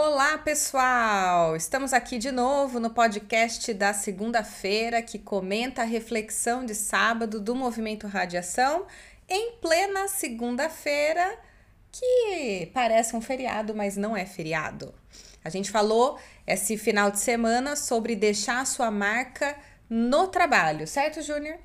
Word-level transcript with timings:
Olá, 0.00 0.38
pessoal! 0.38 1.56
Estamos 1.56 1.92
aqui 1.92 2.18
de 2.18 2.30
novo 2.30 2.78
no 2.78 2.88
podcast 2.88 3.74
da 3.74 3.92
segunda-feira 3.92 5.02
que 5.02 5.18
comenta 5.18 5.82
a 5.82 5.84
reflexão 5.84 6.64
de 6.64 6.72
sábado 6.72 7.40
do 7.40 7.52
movimento 7.52 8.06
Radiação 8.06 8.86
em 9.28 9.54
plena 9.60 10.06
segunda-feira, 10.06 11.36
que 11.90 12.70
parece 12.72 13.16
um 13.16 13.20
feriado, 13.20 13.74
mas 13.74 13.96
não 13.96 14.16
é 14.16 14.24
feriado. 14.24 14.94
A 15.44 15.50
gente 15.50 15.68
falou 15.68 16.16
esse 16.46 16.78
final 16.78 17.10
de 17.10 17.18
semana 17.18 17.74
sobre 17.74 18.14
deixar 18.14 18.60
a 18.60 18.64
sua 18.64 18.92
marca 18.92 19.56
no 19.90 20.28
trabalho, 20.28 20.86
certo, 20.86 21.20
Júnior? 21.22 21.58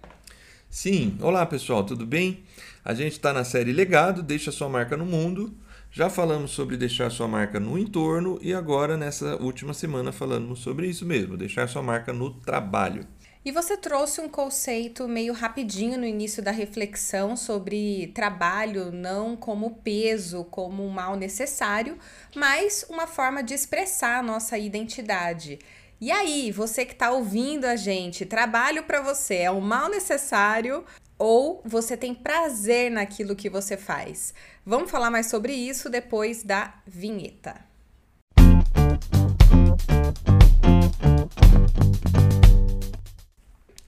Sim. 0.71 1.20
Olá, 1.21 1.45
pessoal, 1.45 1.84
tudo 1.86 2.04
bem? 2.04 2.43
A 2.84 2.95
gente 2.95 3.11
está 3.11 3.31
na 3.31 3.43
série 3.43 3.71
Legado, 3.71 4.23
Deixa 4.23 4.52
Sua 4.52 4.68
Marca 4.68 4.97
no 4.97 5.05
Mundo. 5.05 5.55
Já 5.95 6.09
falamos 6.09 6.49
sobre 6.49 6.75
deixar 6.75 7.11
sua 7.11 7.27
marca 7.27 7.59
no 7.59 7.77
entorno 7.77 8.39
e 8.41 8.51
agora, 8.51 8.97
nessa 8.97 9.35
última 9.35 9.75
semana, 9.75 10.11
falamos 10.11 10.57
sobre 10.57 10.88
isso 10.88 11.05
mesmo, 11.05 11.38
deixar 11.38 11.70
sua 11.70 11.84
marca 11.84 12.11
no 12.11 12.34
trabalho. 12.34 13.05
E 13.45 13.51
você 13.51 13.77
trouxe 13.77 14.20
um 14.20 14.27
conceito 14.27 15.07
meio 15.07 15.34
rapidinho 15.34 15.99
no 15.99 16.05
início 16.07 16.41
da 16.41 16.49
reflexão 16.49 17.37
sobre 17.37 18.07
trabalho 18.07 18.91
não 18.91 19.37
como 19.37 19.75
peso, 19.84 20.43
como 20.45 20.84
um 20.84 20.89
mal 20.89 21.15
necessário, 21.15 21.99
mas 22.35 22.84
uma 22.89 23.05
forma 23.05 23.43
de 23.43 23.53
expressar 23.53 24.17
a 24.17 24.23
nossa 24.23 24.57
identidade. 24.57 25.59
E 26.01 26.12
aí, 26.12 26.51
você 26.51 26.85
que 26.85 26.93
está 26.93 27.12
ouvindo 27.12 27.65
a 27.65 27.75
gente, 27.75 28.25
trabalho 28.25 28.81
para 28.84 28.99
você 28.99 29.35
é 29.35 29.51
um 29.51 29.62
mal 29.62 29.89
necessário 29.89 30.84
ou 31.26 31.62
você 31.63 31.95
tem 31.95 32.13
prazer 32.13 32.91
naquilo 32.91 33.34
que 33.34 33.50
você 33.50 33.77
faz? 33.77 34.34
Vamos 34.66 34.91
falar 34.91 35.09
mais 35.09 35.27
sobre 35.27 35.54
isso 35.54 35.90
depois 35.90 36.44
da 36.44 36.76
vinheta. 36.86 37.55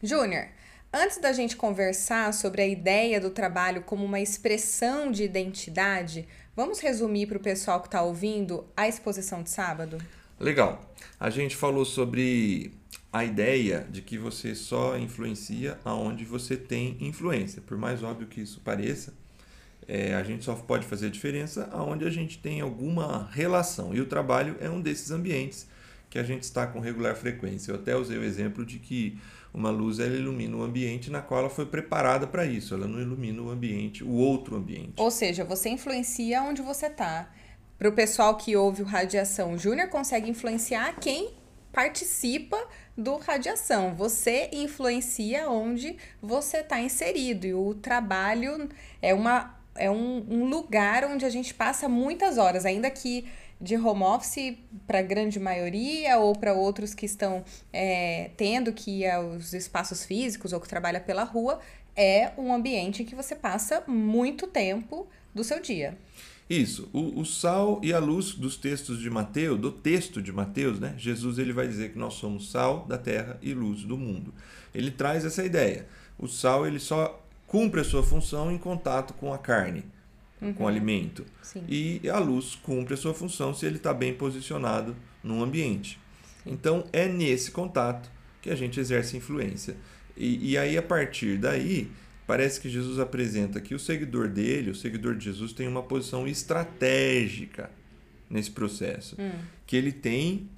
Júnior, 0.02 0.48
antes 0.94 1.18
da 1.18 1.34
gente 1.34 1.58
conversar 1.58 2.34
sobre 2.34 2.62
a 2.62 2.68
ideia 2.68 3.20
do 3.20 3.30
trabalho 3.30 3.82
como 3.82 4.06
uma 4.06 4.22
expressão 4.22 5.12
de 5.12 5.26
identidade, 5.26 6.26
vamos 6.56 6.80
resumir 6.80 7.28
para 7.28 7.38
o 7.38 7.42
pessoal 7.42 7.82
que 7.82 7.88
está 7.88 8.02
ouvindo 8.02 8.66
a 8.78 8.88
exposição 8.88 9.44
de 9.44 9.50
sábado? 9.50 9.98
Legal. 10.40 10.82
A 11.20 11.30
gente 11.30 11.58
falou 11.58 11.84
sobre 11.84 12.72
a 13.16 13.24
ideia 13.24 13.88
de 13.90 14.02
que 14.02 14.18
você 14.18 14.54
só 14.54 14.98
influencia 14.98 15.80
aonde 15.86 16.26
você 16.26 16.58
tem 16.58 16.98
influência. 17.00 17.62
Por 17.62 17.78
mais 17.78 18.04
óbvio 18.04 18.28
que 18.28 18.42
isso 18.42 18.60
pareça, 18.60 19.14
é, 19.88 20.14
a 20.14 20.22
gente 20.22 20.44
só 20.44 20.54
pode 20.54 20.86
fazer 20.86 21.10
diferença 21.10 21.70
aonde 21.72 22.04
a 22.04 22.10
gente 22.10 22.38
tem 22.38 22.60
alguma 22.60 23.30
relação. 23.32 23.96
E 23.96 24.02
o 24.02 24.06
trabalho 24.06 24.58
é 24.60 24.70
um 24.70 24.82
desses 24.82 25.12
ambientes 25.12 25.66
que 26.10 26.20
a 26.20 26.24
gente 26.24 26.44
está 26.44 26.68
com 26.68 26.82
regular 26.82 27.16
frequência. 27.16 27.72
Eu 27.72 27.76
até 27.76 27.96
usei 27.96 28.18
o 28.18 28.24
exemplo 28.24 28.66
de 28.66 28.80
que 28.80 29.18
uma 29.54 29.70
luz 29.70 30.00
ela 30.00 30.14
ilumina 30.14 30.58
o 30.58 30.62
ambiente 30.62 31.10
na 31.10 31.22
qual 31.22 31.40
ela 31.40 31.50
foi 31.50 31.68
preparada 31.68 32.28
para 32.28 32.46
isso. 32.46 32.74
Ela 32.74 32.86
não 32.86 33.00
ilumina 33.00 33.42
o 33.42 33.50
ambiente, 33.50 34.04
o 34.04 34.12
outro 34.12 34.58
ambiente. 34.58 34.96
Ou 34.98 35.10
seja, 35.10 35.46
você 35.46 35.70
influencia 35.70 36.44
onde 36.44 36.62
você 36.62 36.88
está. 36.88 37.32
Para 37.78 37.88
o 37.88 37.94
pessoal 37.94 38.36
que 38.36 38.58
ouve 38.58 38.82
o 38.82 38.86
Radiação 38.86 39.58
Júnior, 39.58 39.88
consegue 39.88 40.30
influenciar 40.30 40.98
quem 41.00 41.45
participa 41.76 42.58
do 42.98 43.18
radiação. 43.18 43.94
Você 43.96 44.50
influencia 44.54 45.50
onde 45.50 45.98
você 46.22 46.60
está 46.60 46.80
inserido. 46.80 47.46
E 47.46 47.54
o 47.54 47.74
trabalho 47.74 48.70
é, 49.02 49.14
uma, 49.14 49.54
é 49.76 49.92
um, 49.92 50.26
um 50.30 50.46
lugar 50.46 51.04
onde 51.04 51.26
a 51.26 51.30
gente 51.30 51.54
passa 51.54 51.90
muitas 51.90 52.38
horas, 52.38 52.66
ainda 52.66 52.90
que 52.90 53.28
de 53.60 53.76
home 53.76 54.04
office 54.04 54.58
para 54.88 55.00
a 55.00 55.02
grande 55.02 55.38
maioria 55.38 56.18
ou 56.18 56.34
para 56.34 56.54
outros 56.54 56.94
que 56.94 57.06
estão 57.06 57.44
é, 57.74 58.32
tendo 58.38 58.72
que 58.72 59.02
ir 59.02 59.10
aos 59.10 59.52
espaços 59.52 60.06
físicos 60.06 60.54
ou 60.54 60.62
que 60.62 60.70
trabalha 60.70 61.02
pela 61.02 61.24
rua, 61.24 61.60
é 61.94 62.32
um 62.38 62.54
ambiente 62.54 63.04
em 63.04 63.06
que 63.06 63.16
você 63.16 63.36
passa 63.36 63.84
muito 63.86 64.48
tempo 64.48 65.08
do 65.34 65.44
seu 65.44 65.60
dia. 65.60 65.98
Isso, 66.50 66.88
o, 66.94 67.22
o, 67.22 67.26
sal 67.26 67.80
e 67.82 67.92
a 67.92 67.98
luz 67.98 68.36
dos 68.36 68.56
textos 68.56 69.00
de 69.00 69.10
Mateus, 69.10 69.60
do 69.60 69.72
texto 69.72 70.22
de 70.22 70.32
Mateus, 70.32 70.80
né? 70.80 70.94
Jesus 70.96 71.40
ele 71.40 71.52
vai 71.52 71.68
dizer 71.68 71.92
que 71.92 71.98
nós 71.98 72.14
somos 72.14 72.52
sal 72.52 72.86
da 72.88 73.00
terra 73.00 73.40
e 73.42 73.54
luz 73.54 73.84
do 73.84 73.98
mundo. 73.98 74.32
Ele 74.74 74.92
traz 74.92 75.26
essa 75.26 75.44
ideia. 75.44 75.88
O 76.20 76.28
sal 76.28 76.68
ele 76.68 76.80
só 76.80 77.24
cumpre 77.48 77.82
a 77.82 77.84
sua 77.84 78.04
função 78.04 78.52
em 78.52 78.60
contato 78.60 79.14
com 79.16 79.34
a 79.34 79.40
carne, 79.40 79.86
uhum. 80.40 80.54
com 80.54 80.66
o 80.66 80.68
alimento. 80.68 81.26
Sim. 81.42 81.64
E 81.68 82.08
a 82.08 82.20
luz 82.20 82.54
cumpre 82.56 82.94
a 82.94 82.98
sua 82.98 83.14
função 83.14 83.52
se 83.52 83.66
ele 83.66 83.78
está 83.78 83.92
bem 83.92 84.14
posicionado 84.14 84.96
no 85.24 85.44
ambiente. 85.44 86.00
Sim. 86.44 86.52
Então 86.52 86.84
é 86.94 87.08
nesse 87.08 87.50
contato 87.50 88.12
que 88.40 88.52
a 88.52 88.56
gente 88.56 88.80
exerce 88.80 89.18
influência. 89.18 89.76
E, 90.16 90.52
e 90.52 90.58
aí, 90.58 90.78
a 90.78 90.84
partir 90.84 91.38
daí, 91.38 91.92
parece 92.26 92.60
que 92.60 92.70
Jesus 92.70 93.00
apresenta 93.00 93.62
que 93.62 93.76
o 93.76 93.80
seguidor 93.80 94.28
dele, 94.30 94.72
o 94.72 94.76
seguidor 94.76 95.16
de 95.16 95.26
Jesus, 95.26 95.54
tem 95.54 95.68
uma 95.68 95.84
posição 95.84 96.28
estratégica 96.28 97.70
nesse 98.30 98.52
processo. 98.52 99.16
Hum. 99.20 99.32
Que 99.66 99.76
ele 99.76 99.92
tem 99.92 100.50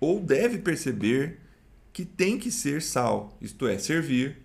ou 0.00 0.20
deve 0.20 0.58
perceber 0.58 1.40
que 1.92 2.04
tem 2.04 2.38
que 2.38 2.50
ser 2.50 2.82
sal, 2.82 3.36
isto 3.40 3.66
é, 3.66 3.78
servir, 3.78 4.42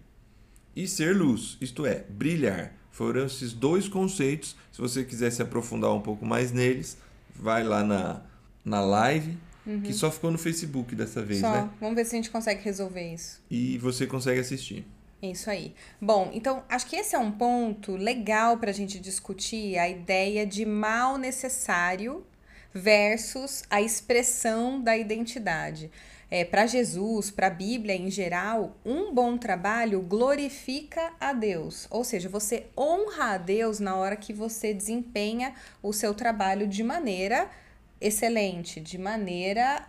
e 0.75 0.87
ser 0.87 1.15
luz, 1.15 1.57
isto 1.59 1.85
é, 1.85 2.05
brilhar. 2.09 2.73
Foram 2.91 3.25
esses 3.25 3.51
dois 3.51 3.87
conceitos. 3.87 4.55
Se 4.71 4.79
você 4.79 5.03
quiser 5.03 5.31
se 5.31 5.41
aprofundar 5.41 5.93
um 5.93 6.01
pouco 6.01 6.25
mais 6.25 6.51
neles, 6.51 6.97
vai 7.35 7.63
lá 7.63 7.83
na, 7.83 8.21
na 8.63 8.81
live, 8.81 9.37
uhum. 9.65 9.81
que 9.81 9.93
só 9.93 10.09
ficou 10.09 10.31
no 10.31 10.37
Facebook 10.37 10.95
dessa 10.95 11.21
vez, 11.21 11.41
só. 11.41 11.51
né? 11.51 11.69
Vamos 11.79 11.95
ver 11.95 12.05
se 12.05 12.15
a 12.15 12.17
gente 12.17 12.29
consegue 12.29 12.63
resolver 12.63 13.13
isso. 13.13 13.41
E 13.49 13.77
você 13.79 14.07
consegue 14.07 14.39
assistir. 14.39 14.85
Isso 15.21 15.51
aí. 15.51 15.75
Bom, 16.01 16.31
então 16.33 16.63
acho 16.67 16.87
que 16.87 16.95
esse 16.95 17.15
é 17.15 17.19
um 17.19 17.31
ponto 17.31 17.95
legal 17.95 18.57
para 18.57 18.71
a 18.71 18.73
gente 18.73 18.99
discutir 18.99 19.77
a 19.77 19.87
ideia 19.87 20.47
de 20.47 20.65
mal 20.65 21.17
necessário 21.17 22.25
versus 22.73 23.63
a 23.69 23.81
expressão 23.81 24.81
da 24.81 24.97
identidade. 24.97 25.91
É, 26.29 26.45
para 26.45 26.65
Jesus, 26.65 27.29
para 27.29 27.47
a 27.47 27.51
Bíblia 27.51 27.93
em 27.93 28.09
geral, 28.09 28.77
um 28.85 29.13
bom 29.13 29.37
trabalho 29.37 30.01
glorifica 30.01 31.11
a 31.19 31.33
Deus. 31.33 31.87
Ou 31.91 32.03
seja, 32.03 32.29
você 32.29 32.67
honra 32.75 33.33
a 33.33 33.37
Deus 33.37 33.79
na 33.79 33.95
hora 33.97 34.15
que 34.15 34.31
você 34.31 34.73
desempenha 34.73 35.53
o 35.83 35.91
seu 35.91 36.13
trabalho 36.13 36.67
de 36.67 36.83
maneira 36.83 37.51
excelente, 37.99 38.79
de 38.79 38.97
maneira 38.97 39.85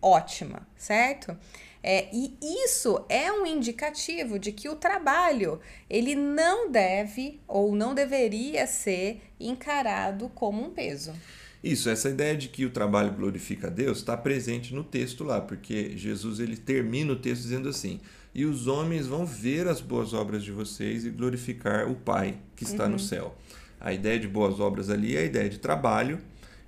ótima, 0.00 0.68
certo? 0.76 1.36
É, 1.82 2.08
e 2.12 2.36
isso 2.64 3.04
é 3.08 3.32
um 3.32 3.44
indicativo 3.44 4.38
de 4.38 4.52
que 4.52 4.68
o 4.68 4.76
trabalho 4.76 5.58
ele 5.90 6.14
não 6.14 6.70
deve 6.70 7.40
ou 7.48 7.74
não 7.74 7.92
deveria 7.94 8.66
ser 8.66 9.20
encarado 9.40 10.28
como 10.28 10.62
um 10.64 10.70
peso. 10.70 11.12
Isso, 11.62 11.88
essa 11.88 12.08
ideia 12.08 12.36
de 12.36 12.48
que 12.48 12.64
o 12.64 12.70
trabalho 12.70 13.12
glorifica 13.12 13.68
a 13.68 13.70
Deus 13.70 13.98
está 13.98 14.16
presente 14.16 14.74
no 14.74 14.82
texto 14.82 15.22
lá, 15.22 15.40
porque 15.40 15.96
Jesus 15.96 16.40
ele 16.40 16.56
termina 16.56 17.12
o 17.12 17.16
texto 17.16 17.42
dizendo 17.42 17.68
assim: 17.68 18.00
e 18.34 18.44
os 18.44 18.66
homens 18.66 19.06
vão 19.06 19.26
ver 19.26 19.68
as 19.68 19.80
boas 19.80 20.12
obras 20.12 20.42
de 20.42 20.50
vocês 20.50 21.04
e 21.04 21.10
glorificar 21.10 21.88
o 21.88 21.94
Pai 21.94 22.36
que 22.56 22.64
está 22.64 22.84
uhum. 22.84 22.92
no 22.92 22.98
céu. 22.98 23.36
A 23.80 23.92
ideia 23.92 24.18
de 24.18 24.26
boas 24.26 24.58
obras 24.58 24.88
ali 24.88 25.16
é 25.16 25.20
a 25.20 25.24
ideia 25.24 25.48
de 25.48 25.58
trabalho 25.58 26.18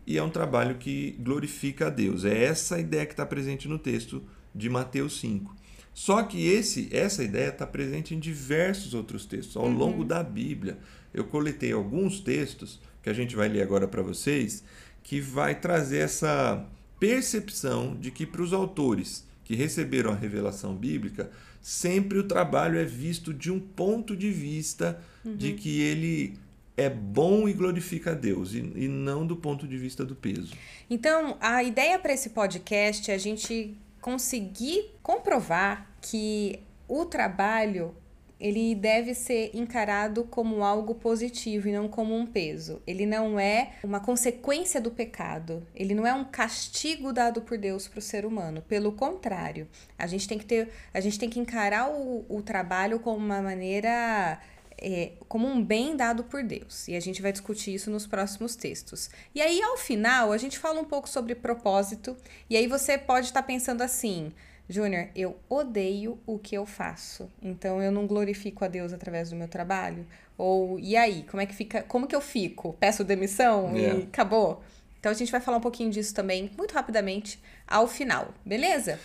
e 0.06 0.18
é 0.18 0.22
um 0.22 0.30
trabalho 0.30 0.76
que 0.76 1.16
glorifica 1.20 1.86
a 1.86 1.90
Deus. 1.90 2.24
É 2.24 2.44
essa 2.44 2.78
ideia 2.78 3.06
que 3.06 3.12
está 3.12 3.24
presente 3.24 3.66
no 3.68 3.78
texto 3.78 4.22
de 4.54 4.68
Mateus 4.68 5.20
5. 5.20 5.54
Só 5.92 6.22
que 6.24 6.48
esse, 6.48 6.88
essa 6.90 7.22
ideia 7.22 7.50
está 7.50 7.66
presente 7.66 8.14
em 8.14 8.18
diversos 8.18 8.94
outros 8.94 9.24
textos 9.24 9.56
ao 9.56 9.64
uhum. 9.64 9.76
longo 9.76 10.04
da 10.04 10.22
Bíblia. 10.22 10.76
Eu 11.12 11.24
coletei 11.24 11.72
alguns 11.72 12.20
textos 12.20 12.80
que 13.02 13.08
a 13.08 13.12
gente 13.12 13.36
vai 13.36 13.48
ler 13.48 13.62
agora 13.62 13.86
para 13.86 14.02
vocês, 14.02 14.64
que 15.02 15.20
vai 15.20 15.54
trazer 15.54 15.98
essa 15.98 16.66
percepção 16.98 17.96
de 17.96 18.10
que 18.10 18.26
para 18.26 18.42
os 18.42 18.52
autores 18.52 19.24
que 19.44 19.54
receberam 19.54 20.10
a 20.10 20.14
revelação 20.14 20.74
bíblica, 20.74 21.30
sempre 21.60 22.18
o 22.18 22.24
trabalho 22.24 22.78
é 22.78 22.84
visto 22.84 23.32
de 23.32 23.52
um 23.52 23.60
ponto 23.60 24.16
de 24.16 24.30
vista 24.30 25.00
uhum. 25.24 25.36
de 25.36 25.52
que 25.52 25.80
ele 25.80 26.38
é 26.76 26.90
bom 26.90 27.48
e 27.48 27.52
glorifica 27.52 28.12
a 28.12 28.14
Deus, 28.14 28.52
e, 28.52 28.58
e 28.58 28.88
não 28.88 29.26
do 29.26 29.36
ponto 29.36 29.68
de 29.68 29.76
vista 29.76 30.04
do 30.04 30.16
peso. 30.16 30.52
Então, 30.90 31.36
a 31.40 31.62
ideia 31.62 31.98
para 31.98 32.12
esse 32.12 32.30
podcast 32.30 33.10
é 33.10 33.14
a 33.14 33.18
gente 33.18 33.76
conseguir 34.04 34.98
comprovar 35.02 35.90
que 36.02 36.60
o 36.86 37.06
trabalho 37.06 37.96
ele 38.38 38.74
deve 38.74 39.14
ser 39.14 39.50
encarado 39.54 40.24
como 40.24 40.62
algo 40.62 40.94
positivo 40.94 41.68
e 41.68 41.72
não 41.72 41.88
como 41.88 42.14
um 42.14 42.26
peso. 42.26 42.82
Ele 42.86 43.06
não 43.06 43.40
é 43.40 43.70
uma 43.82 44.00
consequência 44.00 44.78
do 44.78 44.90
pecado. 44.90 45.66
Ele 45.74 45.94
não 45.94 46.06
é 46.06 46.12
um 46.12 46.22
castigo 46.22 47.14
dado 47.14 47.40
por 47.40 47.56
Deus 47.56 47.88
para 47.88 47.98
o 47.98 48.02
ser 48.02 48.26
humano. 48.26 48.60
Pelo 48.68 48.92
contrário, 48.92 49.66
a 49.98 50.06
gente 50.06 50.28
tem 50.28 50.38
que 50.38 50.44
ter, 50.44 50.68
a 50.92 51.00
gente 51.00 51.18
tem 51.18 51.30
que 51.30 51.40
encarar 51.40 51.90
o, 51.90 52.26
o 52.28 52.42
trabalho 52.42 53.00
como 53.00 53.16
uma 53.16 53.40
maneira 53.40 54.38
é, 54.78 55.12
como 55.28 55.46
um 55.46 55.62
bem 55.62 55.96
dado 55.96 56.24
por 56.24 56.42
Deus. 56.42 56.88
E 56.88 56.96
a 56.96 57.00
gente 57.00 57.22
vai 57.22 57.32
discutir 57.32 57.74
isso 57.74 57.90
nos 57.90 58.06
próximos 58.06 58.56
textos. 58.56 59.10
E 59.34 59.40
aí, 59.40 59.62
ao 59.62 59.76
final, 59.76 60.32
a 60.32 60.38
gente 60.38 60.58
fala 60.58 60.80
um 60.80 60.84
pouco 60.84 61.08
sobre 61.08 61.34
propósito. 61.34 62.16
E 62.48 62.56
aí 62.56 62.66
você 62.66 62.98
pode 62.98 63.26
estar 63.26 63.42
pensando 63.42 63.82
assim. 63.82 64.32
Júnior, 64.68 65.08
eu 65.14 65.36
odeio 65.48 66.18
o 66.26 66.38
que 66.38 66.56
eu 66.56 66.64
faço. 66.64 67.30
Então 67.42 67.82
eu 67.82 67.92
não 67.92 68.06
glorifico 68.06 68.64
a 68.64 68.68
Deus 68.68 68.92
através 68.92 69.30
do 69.30 69.36
meu 69.36 69.48
trabalho? 69.48 70.06
Ou 70.38 70.78
e 70.80 70.96
aí, 70.96 71.24
como 71.30 71.40
é 71.40 71.46
que 71.46 71.54
fica? 71.54 71.82
Como 71.82 72.06
que 72.06 72.16
eu 72.16 72.20
fico? 72.20 72.74
Peço 72.80 73.04
demissão 73.04 73.76
Yeah. 73.76 74.00
e 74.00 74.02
acabou? 74.04 74.62
Então 74.98 75.12
a 75.12 75.14
gente 75.14 75.30
vai 75.30 75.40
falar 75.40 75.58
um 75.58 75.60
pouquinho 75.60 75.90
disso 75.90 76.14
também, 76.14 76.50
muito 76.56 76.72
rapidamente, 76.72 77.38
ao 77.66 77.86
final, 77.86 78.32
beleza? 78.42 78.98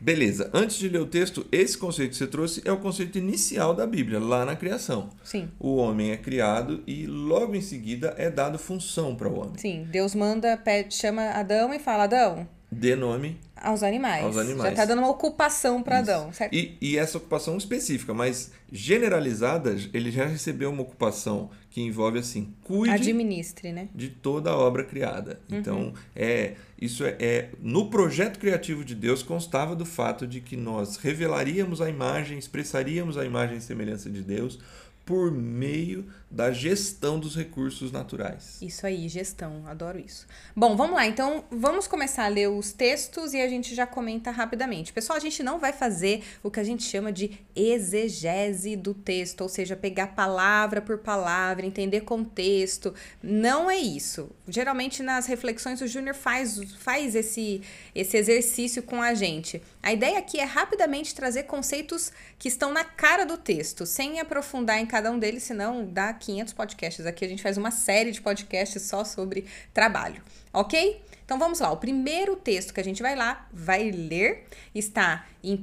Beleza, 0.00 0.50
antes 0.52 0.76
de 0.76 0.88
ler 0.88 1.00
o 1.00 1.06
texto, 1.06 1.46
esse 1.50 1.78
conceito 1.78 2.10
que 2.10 2.16
você 2.16 2.26
trouxe 2.26 2.62
é 2.64 2.72
o 2.72 2.76
conceito 2.78 3.16
inicial 3.16 3.74
da 3.74 3.86
Bíblia, 3.86 4.18
lá 4.18 4.44
na 4.44 4.56
criação. 4.56 5.10
Sim. 5.22 5.48
O 5.58 5.76
homem 5.76 6.10
é 6.10 6.16
criado 6.16 6.82
e 6.86 7.06
logo 7.06 7.54
em 7.54 7.60
seguida 7.60 8.14
é 8.18 8.30
dado 8.30 8.58
função 8.58 9.14
para 9.14 9.28
o 9.28 9.38
homem. 9.38 9.56
Sim, 9.56 9.86
Deus 9.90 10.14
manda, 10.14 10.56
pede, 10.56 10.94
chama 10.94 11.22
Adão 11.30 11.72
e 11.72 11.78
fala: 11.78 12.04
Adão, 12.04 12.46
Dê 12.70 12.96
nome 12.96 13.38
aos 13.64 13.82
animais. 13.82 14.24
Aos 14.24 14.36
animais. 14.36 14.70
Já 14.70 14.76
tá 14.76 14.84
dando 14.84 14.98
uma 14.98 15.10
ocupação 15.10 15.82
para. 15.82 15.98
Adão, 15.98 16.32
certo? 16.32 16.54
E, 16.54 16.76
e 16.80 16.96
essa 16.96 17.18
ocupação 17.18 17.56
específica, 17.56 18.12
mas 18.12 18.52
generalizada, 18.70 19.76
ele 19.92 20.10
já 20.10 20.26
recebeu 20.26 20.70
uma 20.70 20.82
ocupação 20.82 21.50
que 21.70 21.80
envolve 21.80 22.18
assim, 22.18 22.54
cuide 22.62 22.94
Administre, 22.94 23.72
né? 23.72 23.88
de 23.94 24.08
toda 24.08 24.50
a 24.50 24.56
obra 24.56 24.84
criada. 24.84 25.40
Então, 25.50 25.92
é 26.14 26.54
isso 26.80 27.04
é, 27.04 27.16
é 27.18 27.48
no 27.60 27.88
projeto 27.88 28.38
criativo 28.38 28.84
de 28.84 28.94
Deus 28.94 29.22
constava 29.22 29.74
do 29.74 29.84
fato 29.84 30.26
de 30.26 30.40
que 30.40 30.56
nós 30.56 30.96
revelaríamos 30.96 31.80
a 31.80 31.88
imagem, 31.88 32.38
expressaríamos 32.38 33.16
a 33.16 33.24
imagem 33.24 33.56
e 33.56 33.60
semelhança 33.60 34.10
de 34.10 34.22
Deus 34.22 34.58
por 35.04 35.30
meio 35.30 36.06
da 36.34 36.50
gestão 36.50 37.20
dos 37.20 37.36
recursos 37.36 37.92
naturais. 37.92 38.58
Isso 38.60 38.84
aí, 38.84 39.08
gestão, 39.08 39.62
adoro 39.68 40.00
isso. 40.00 40.26
Bom, 40.54 40.76
vamos 40.76 40.96
lá, 40.96 41.06
então 41.06 41.44
vamos 41.48 41.86
começar 41.86 42.24
a 42.24 42.28
ler 42.28 42.48
os 42.48 42.72
textos 42.72 43.32
e 43.34 43.40
a 43.40 43.48
gente 43.48 43.72
já 43.72 43.86
comenta 43.86 44.32
rapidamente. 44.32 44.92
Pessoal, 44.92 45.16
a 45.16 45.20
gente 45.20 45.44
não 45.44 45.60
vai 45.60 45.72
fazer 45.72 46.24
o 46.42 46.50
que 46.50 46.58
a 46.58 46.64
gente 46.64 46.82
chama 46.82 47.12
de 47.12 47.38
exegese 47.54 48.74
do 48.74 48.92
texto, 48.92 49.42
ou 49.42 49.48
seja, 49.48 49.76
pegar 49.76 50.08
palavra 50.08 50.82
por 50.82 50.98
palavra, 50.98 51.64
entender 51.64 52.00
contexto. 52.00 52.92
Não 53.22 53.70
é 53.70 53.76
isso. 53.76 54.28
Geralmente 54.48 55.04
nas 55.04 55.26
reflexões 55.26 55.80
o 55.80 55.86
Júnior 55.86 56.16
faz, 56.16 56.60
faz 56.80 57.14
esse, 57.14 57.62
esse 57.94 58.16
exercício 58.16 58.82
com 58.82 59.00
a 59.00 59.14
gente. 59.14 59.62
A 59.80 59.92
ideia 59.92 60.18
aqui 60.18 60.40
é 60.40 60.44
rapidamente 60.44 61.14
trazer 61.14 61.44
conceitos 61.44 62.10
que 62.40 62.48
estão 62.48 62.72
na 62.72 62.82
cara 62.82 63.24
do 63.24 63.36
texto, 63.36 63.86
sem 63.86 64.18
aprofundar 64.18 64.78
em 64.78 64.86
cada 64.86 65.12
um 65.12 65.18
deles, 65.18 65.44
senão 65.44 65.86
dá 65.86 66.08
500 66.24 66.52
podcasts. 66.52 67.06
Aqui 67.06 67.24
a 67.24 67.28
gente 67.28 67.42
faz 67.42 67.56
uma 67.56 67.70
série 67.70 68.10
de 68.10 68.20
podcasts 68.20 68.82
só 68.82 69.04
sobre 69.04 69.44
trabalho, 69.72 70.22
ok? 70.52 71.02
Então 71.24 71.38
vamos 71.38 71.58
lá. 71.58 71.72
O 71.72 71.78
primeiro 71.78 72.36
texto 72.36 72.74
que 72.74 72.80
a 72.80 72.84
gente 72.84 73.02
vai 73.02 73.16
lá, 73.16 73.48
vai 73.50 73.90
ler, 73.90 74.46
está 74.74 75.26
em 75.42 75.54
1 75.54 75.58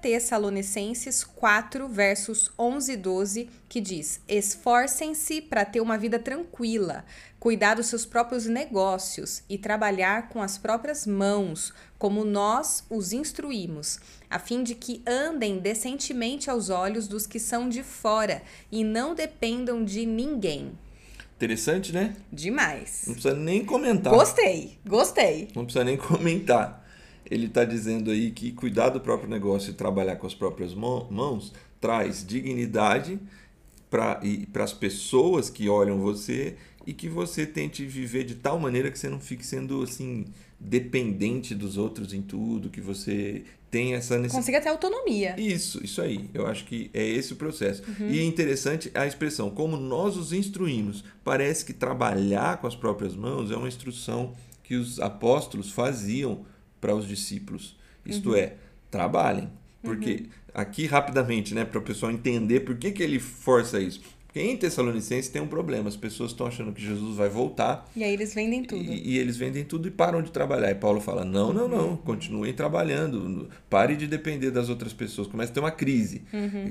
Tessalonicenses 0.00 1.24
4, 1.24 1.88
versos 1.88 2.52
11 2.56 2.92
e 2.92 2.96
12, 2.96 3.50
que 3.68 3.80
diz: 3.80 4.20
Esforcem-se 4.28 5.40
para 5.40 5.64
ter 5.64 5.80
uma 5.80 5.98
vida 5.98 6.18
tranquila, 6.18 7.04
cuidar 7.40 7.74
dos 7.74 7.86
seus 7.86 8.06
próprios 8.06 8.46
negócios 8.46 9.42
e 9.48 9.58
trabalhar 9.58 10.28
com 10.28 10.40
as 10.40 10.56
próprias 10.58 11.06
mãos, 11.06 11.74
como 11.98 12.24
nós 12.24 12.84
os 12.88 13.12
instruímos, 13.12 13.98
a 14.34 14.38
fim 14.40 14.64
de 14.64 14.74
que 14.74 15.00
andem 15.06 15.60
decentemente 15.60 16.50
aos 16.50 16.68
olhos 16.68 17.06
dos 17.06 17.24
que 17.24 17.38
são 17.38 17.68
de 17.68 17.84
fora 17.84 18.42
e 18.72 18.82
não 18.82 19.14
dependam 19.14 19.84
de 19.84 20.04
ninguém. 20.04 20.72
Interessante, 21.36 21.92
né? 21.92 22.16
Demais. 22.32 23.04
Não 23.06 23.14
precisa 23.14 23.34
nem 23.36 23.64
comentar. 23.64 24.12
Gostei, 24.12 24.76
gostei. 24.84 25.48
Não 25.54 25.64
precisa 25.64 25.84
nem 25.84 25.96
comentar. 26.10 26.84
Ele 27.30 27.46
está 27.46 27.64
dizendo 27.64 28.10
aí 28.10 28.32
que 28.32 28.50
cuidar 28.50 28.88
do 28.88 29.00
próprio 29.00 29.30
negócio 29.30 29.70
e 29.70 29.74
trabalhar 29.74 30.16
com 30.16 30.26
as 30.26 30.34
próprias 30.34 30.74
mão- 30.74 31.06
mãos 31.10 31.52
traz 31.80 32.26
dignidade 32.26 33.20
para 33.88 34.20
as 34.64 34.72
pessoas 34.72 35.48
que 35.48 35.68
olham 35.68 36.00
você 36.00 36.56
e 36.84 36.92
que 36.92 37.08
você 37.08 37.46
tente 37.46 37.86
viver 37.86 38.24
de 38.24 38.34
tal 38.34 38.58
maneira 38.58 38.90
que 38.90 38.98
você 38.98 39.08
não 39.08 39.20
fique 39.20 39.46
sendo 39.46 39.80
assim 39.84 40.24
dependente 40.58 41.54
dos 41.54 41.76
outros 41.76 42.12
em 42.12 42.20
tudo, 42.22 42.68
que 42.70 42.80
você 42.80 43.44
tem 43.74 43.94
essa 43.94 44.16
necessidade. 44.16 44.32
Consiga 44.32 44.60
ter 44.60 44.68
autonomia. 44.68 45.34
Isso, 45.36 45.84
isso 45.84 46.00
aí. 46.00 46.30
Eu 46.32 46.46
acho 46.46 46.64
que 46.64 46.92
é 46.94 47.04
esse 47.04 47.32
o 47.32 47.36
processo. 47.36 47.82
E 47.98 48.20
é 48.20 48.22
interessante 48.22 48.88
a 48.94 49.04
expressão, 49.04 49.50
como 49.50 49.76
nós 49.76 50.16
os 50.16 50.32
instruímos. 50.32 51.02
Parece 51.24 51.64
que 51.64 51.72
trabalhar 51.72 52.58
com 52.58 52.68
as 52.68 52.76
próprias 52.76 53.16
mãos 53.16 53.50
é 53.50 53.56
uma 53.56 53.66
instrução 53.66 54.32
que 54.62 54.76
os 54.76 55.00
apóstolos 55.00 55.72
faziam 55.72 56.46
para 56.80 56.94
os 56.94 57.08
discípulos. 57.08 57.76
Isto 58.06 58.36
é, 58.36 58.54
trabalhem. 58.92 59.50
Porque 59.82 60.26
aqui 60.54 60.86
rapidamente, 60.86 61.52
né, 61.52 61.64
para 61.64 61.80
o 61.80 61.82
pessoal 61.82 62.12
entender 62.12 62.60
por 62.60 62.76
que, 62.76 62.92
que 62.92 63.02
ele 63.02 63.18
força 63.18 63.80
isso. 63.80 64.00
Porque 64.34 64.48
em 64.48 64.56
Tessalonicenses 64.56 65.30
tem 65.30 65.40
um 65.40 65.46
problema, 65.46 65.88
as 65.88 65.94
pessoas 65.94 66.32
estão 66.32 66.48
achando 66.48 66.72
que 66.72 66.82
Jesus 66.82 67.16
vai 67.16 67.28
voltar 67.28 67.88
E 67.94 68.02
aí 68.02 68.12
eles 68.12 68.34
vendem 68.34 68.64
tudo. 68.64 68.82
e, 68.82 69.12
e 69.12 69.18
eles 69.18 69.36
vendem 69.36 69.64
tudo 69.64 69.86
e 69.86 69.92
param 69.92 70.20
de 70.20 70.32
trabalhar. 70.32 70.72
E 70.72 70.74
Paulo 70.74 71.00
fala: 71.00 71.24
não, 71.24 71.52
não, 71.52 71.68
não, 71.68 71.96
continuem 71.96 72.52
trabalhando, 72.52 73.48
pare 73.70 73.94
de 73.94 74.08
depender 74.08 74.50
das 74.50 74.68
outras 74.68 74.92
pessoas. 74.92 75.28
Começa 75.28 75.52
a 75.52 75.54
ter 75.54 75.60
uma 75.60 75.70
crise, 75.70 76.22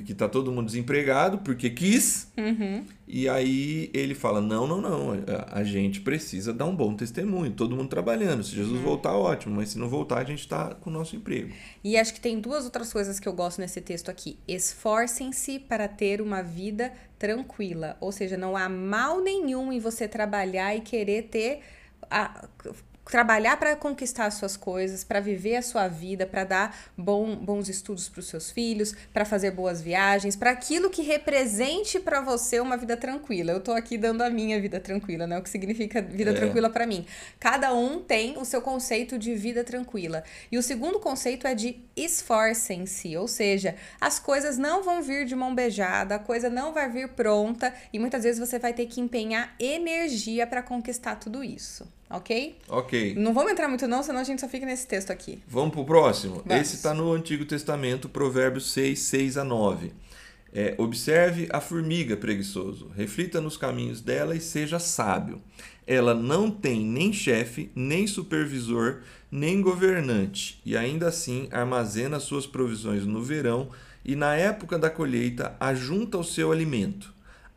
que 0.05 0.11
está 0.11 0.27
todo 0.27 0.51
mundo 0.51 0.65
desempregado 0.65 1.37
porque 1.37 1.69
quis. 1.69 2.27
Uhum. 2.37 2.83
E 3.07 3.29
aí 3.29 3.89
ele 3.93 4.13
fala: 4.13 4.41
não, 4.41 4.67
não, 4.67 4.81
não, 4.81 5.11
a, 5.13 5.59
a 5.59 5.63
gente 5.63 6.01
precisa 6.01 6.51
dar 6.51 6.65
um 6.65 6.75
bom 6.75 6.93
testemunho, 6.93 7.51
todo 7.51 7.77
mundo 7.77 7.87
trabalhando. 7.87 8.43
Se 8.43 8.53
Jesus 8.53 8.81
voltar, 8.81 9.15
ótimo, 9.15 9.55
mas 9.55 9.69
se 9.69 9.79
não 9.79 9.87
voltar, 9.87 10.17
a 10.17 10.25
gente 10.25 10.39
está 10.39 10.75
com 10.75 10.89
o 10.89 10.93
nosso 10.93 11.15
emprego. 11.15 11.53
E 11.81 11.95
acho 11.95 12.13
que 12.13 12.19
tem 12.19 12.41
duas 12.41 12.65
outras 12.65 12.91
coisas 12.91 13.21
que 13.21 13.27
eu 13.27 13.33
gosto 13.33 13.61
nesse 13.61 13.79
texto 13.79 14.09
aqui. 14.09 14.37
Esforcem-se 14.45 15.59
para 15.59 15.87
ter 15.87 16.19
uma 16.21 16.41
vida 16.41 16.91
tranquila. 17.17 17.97
Ou 17.99 18.11
seja, 18.11 18.37
não 18.37 18.55
há 18.55 18.67
mal 18.69 19.21
nenhum 19.21 19.71
em 19.71 19.79
você 19.79 20.07
trabalhar 20.07 20.75
e 20.75 20.81
querer 20.81 21.23
ter. 21.23 21.61
A, 22.09 22.47
trabalhar 23.05 23.57
para 23.57 23.75
conquistar 23.75 24.25
as 24.25 24.35
suas 24.35 24.55
coisas, 24.55 25.03
para 25.03 25.19
viver 25.19 25.57
a 25.57 25.61
sua 25.61 25.87
vida, 25.87 26.25
para 26.25 26.43
dar 26.43 26.77
bom, 26.97 27.35
bons 27.35 27.67
estudos 27.69 28.07
para 28.09 28.19
os 28.19 28.27
seus 28.27 28.49
filhos, 28.49 28.95
para 29.13 29.25
fazer 29.25 29.51
boas 29.51 29.81
viagens, 29.81 30.35
para 30.35 30.51
aquilo 30.51 30.89
que 30.89 31.01
represente 31.01 31.99
para 31.99 32.21
você 32.21 32.59
uma 32.59 32.77
vida 32.77 32.95
tranquila. 32.95 33.51
Eu 33.51 33.59
tô 33.59 33.71
aqui 33.73 33.97
dando 33.97 34.21
a 34.21 34.29
minha 34.29 34.59
vida 34.61 34.79
tranquila, 34.79 35.27
né? 35.27 35.37
O 35.37 35.43
que 35.43 35.49
significa 35.49 36.01
vida 36.01 36.31
É. 36.31 36.33
tranquila 36.33 36.69
para 36.69 36.85
mim. 36.87 37.05
Cada 37.39 37.73
um 37.73 37.99
tem 37.99 38.37
o 38.37 38.45
seu 38.45 38.61
conceito 38.61 39.17
de 39.17 39.35
vida 39.35 39.63
tranquila. 39.63 40.23
E 40.51 40.57
o 40.57 40.63
segundo 40.63 40.99
conceito 40.99 41.45
é 41.45 41.53
de 41.53 41.77
esforcem-se, 41.95 43.15
ou 43.17 43.27
seja, 43.27 43.75
as 43.99 44.17
coisas 44.19 44.57
não 44.57 44.81
vão 44.83 45.01
vir 45.01 45.25
de 45.25 45.35
mão 45.35 45.53
beijada, 45.53 46.15
a 46.15 46.19
coisa 46.19 46.49
não 46.49 46.73
vai 46.73 46.89
vir 46.89 47.09
pronta 47.09 47.73
e 47.91 47.99
muitas 47.99 48.23
vezes 48.23 48.39
você 48.39 48.57
vai 48.57 48.73
ter 48.73 48.85
que 48.87 48.99
empenhar 49.01 49.53
energia 49.59 50.47
para 50.47 50.63
conquistar 50.63 51.15
tudo 51.15 51.43
isso, 51.43 51.87
ok? 52.13 52.57
Ok. 52.69 53.15
Não 53.15 53.33
vamos 53.33 53.51
entrar 53.51 53.67
muito 53.67 53.87
não, 53.87 54.03
senão 54.03 54.19
a 54.19 54.23
gente 54.23 54.39
só 54.39 54.47
fica 54.47 54.65
nesse 54.65 54.87
texto 54.87 55.11
aqui. 55.11 55.41
Vamos 55.47 55.73
pro 55.73 55.85
próximo? 55.85 56.43
Vamos. 56.45 56.61
Esse 56.61 56.75
está 56.75 56.93
no 56.93 57.11
Antigo 57.11 57.45
Testamento, 57.45 58.07
Provérbios 58.07 58.71
6, 58.71 58.99
6 58.99 59.37
a 59.37 59.43
9. 59.43 59.91
É, 60.55 60.75
observe 60.77 61.49
a 61.51 61.59
formiga 61.59 62.15
preguiçoso, 62.15 62.91
reflita 62.95 63.41
nos 63.41 63.57
caminhos 63.57 64.01
dela 64.01 64.35
e 64.35 64.39
seja 64.39 64.77
sábio. 64.77 65.41
Ela 65.87 66.13
não 66.13 66.51
tem 66.51 66.79
nem 66.85 67.11
chefe, 67.11 67.71
nem 67.75 68.05
supervisor, 68.05 69.01
nem 69.31 69.61
governante, 69.61 70.61
e 70.63 70.77
ainda 70.77 71.07
assim 71.07 71.49
armazena 71.51 72.19
suas 72.19 72.45
provisões 72.45 73.03
no 73.03 73.23
verão 73.23 73.69
e 74.05 74.15
na 74.15 74.35
época 74.35 74.77
da 74.77 74.91
colheita 74.91 75.55
ajunta 75.59 76.19
o 76.19 76.23
seu 76.23 76.51
alimento. 76.51 77.11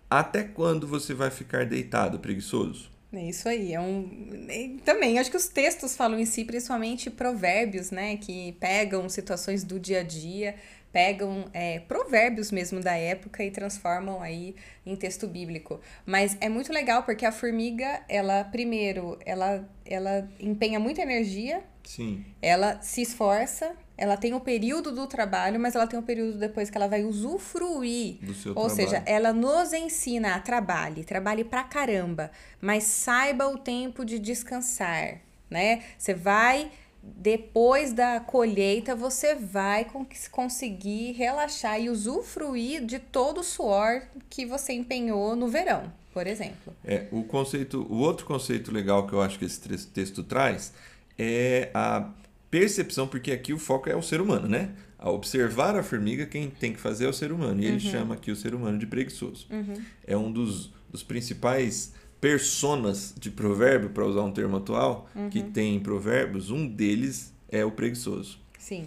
Até 0.09 0.43
quando 0.43 0.87
você 0.87 1.13
vai 1.13 1.31
ficar 1.31 1.67
deitado, 1.67 2.19
preguiçoso? 2.19 2.96
É 3.13 3.23
isso 3.23 3.49
aí, 3.49 3.73
é 3.73 3.81
um. 3.81 4.09
e 4.51 4.81
Também, 4.85 5.19
acho 5.19 5.31
que 5.31 5.37
os 5.37 5.49
textos 5.49 5.97
falam 5.97 6.19
em 6.19 6.27
si, 6.27 6.45
principalmente 6.45 7.09
provérbios, 7.11 7.91
né? 7.91 8.17
Que 8.17 8.53
pegam 8.61 9.09
situações 9.09 9.63
do 9.63 9.79
dia 9.79 10.01
a 10.01 10.03
dia, 10.03 10.57
pegam 10.93 11.45
é, 11.53 11.79
provérbios 11.81 12.51
mesmo 12.51 12.81
da 12.81 12.97
época 12.97 13.45
e 13.45 13.51
transformam 13.51 14.21
aí 14.21 14.57
em 14.85 14.97
texto 14.97 15.27
bíblico. 15.27 15.81
Mas 16.05 16.37
é 16.41 16.49
muito 16.49 16.73
legal 16.73 17.03
porque 17.05 17.25
a 17.25 17.33
formiga, 17.33 18.03
ela, 18.09 18.45
primeiro, 18.45 19.19
ela, 19.25 19.69
ela 19.85 20.29
empenha 20.41 20.81
muita 20.81 21.03
energia, 21.03 21.63
Sim. 21.85 22.25
ela 22.43 22.81
se 22.83 23.03
esforça, 23.03 23.77
ela 23.97 24.17
tem 24.17 24.35
o 24.35 24.41
período 24.41 24.93
do 24.93 25.07
trabalho, 25.07 25.59
mas 25.59 25.75
ela 25.75 25.87
tem 25.87 25.99
o 25.99 26.03
período 26.03 26.39
depois 26.39 26.69
que 26.69 26.77
ela 26.77 26.89
vai 26.89 27.05
usufruir 27.05 28.19
Do 28.21 28.35
seu 28.35 28.53
ou 28.53 28.67
trabalho. 28.67 28.77
seja, 28.77 29.03
ela 29.07 29.33
nos 29.33 29.73
ensina 29.73 30.35
a 30.35 30.41
trabalhe, 30.41 31.05
trabalhe 31.05 31.45
pra 31.45 31.65
caramba, 31.65 32.31
mas 32.61 32.85
saiba 32.85 33.47
o 33.49 33.59
tempo 33.59 34.05
de 34.05 34.19
descansar, 34.19 35.21
né? 35.51 35.83
Você 35.99 36.15
vai 36.15 36.71
depois 37.03 37.93
da 37.93 38.19
colheita 38.19 38.95
você 38.97 39.35
vai 39.35 39.87
conseguir 40.31 41.13
relaxar 41.13 41.81
e 41.81 41.89
usufruir 41.89 42.85
de 42.85 42.99
todo 42.99 43.41
o 43.41 43.45
suor 43.45 44.03
que 44.29 44.45
você 44.45 44.73
empenhou 44.73 45.37
no 45.37 45.47
verão, 45.47 45.93
por 46.13 46.27
exemplo. 46.27 46.75
É, 46.85 47.07
o 47.13 47.23
conceito, 47.23 47.87
o 47.89 47.99
outro 47.99 48.27
conceito 48.27 48.73
legal 48.73 49.07
que 49.07 49.13
eu 49.13 49.23
acho 49.23 49.39
que 49.39 49.45
esse 49.45 49.87
texto 49.87 50.25
traz 50.25 50.73
é 51.17 51.71
a 51.73 52.09
percepção, 52.51 53.07
porque 53.07 53.33
aqui 53.33 53.53
o 53.53 53.59
foco 53.59 53.89
é 53.89 53.97
o 53.97 54.03
ser 54.03 54.21
humano, 54.21 54.49
né? 54.49 54.71
A 54.99 55.11
observar 55.11 55.77
a 55.77 55.83
formiga, 55.83 56.27
quem 56.27 56.49
tem 56.49 56.73
que 56.73 56.81
fazer 56.81 57.07
é 57.07 57.09
o 57.09 57.13
ser 57.13 57.33
humano. 57.33 57.61
E 57.61 57.67
ele 57.67 57.75
uhum. 57.75 57.93
chama 57.93 58.15
aqui 58.15 58.31
o 58.31 58.37
ser 58.37 58.55
humano 58.55 58.79
de 58.79 58.87
preguiçoso. 58.87 59.47
Uhum. 59.51 59.75
É 60.07 60.17
um 60.17 60.33
dos, 60.33 60.73
dos 60.91 61.03
principais 61.03 61.93
personas 62.21 63.15
de 63.19 63.31
provérbio, 63.31 63.91
para 63.91 64.05
usar 64.07 64.23
um 64.23 64.33
termo 64.33 64.57
atual, 64.57 65.09
uhum. 65.15 65.29
que 65.29 65.43
tem 65.43 65.77
em 65.77 65.81
provérbios, 65.81 66.51
um 66.51 66.67
deles 66.67 67.33
é 67.49 67.65
o 67.65 67.71
preguiçoso. 67.71 68.39
Sim. 68.59 68.87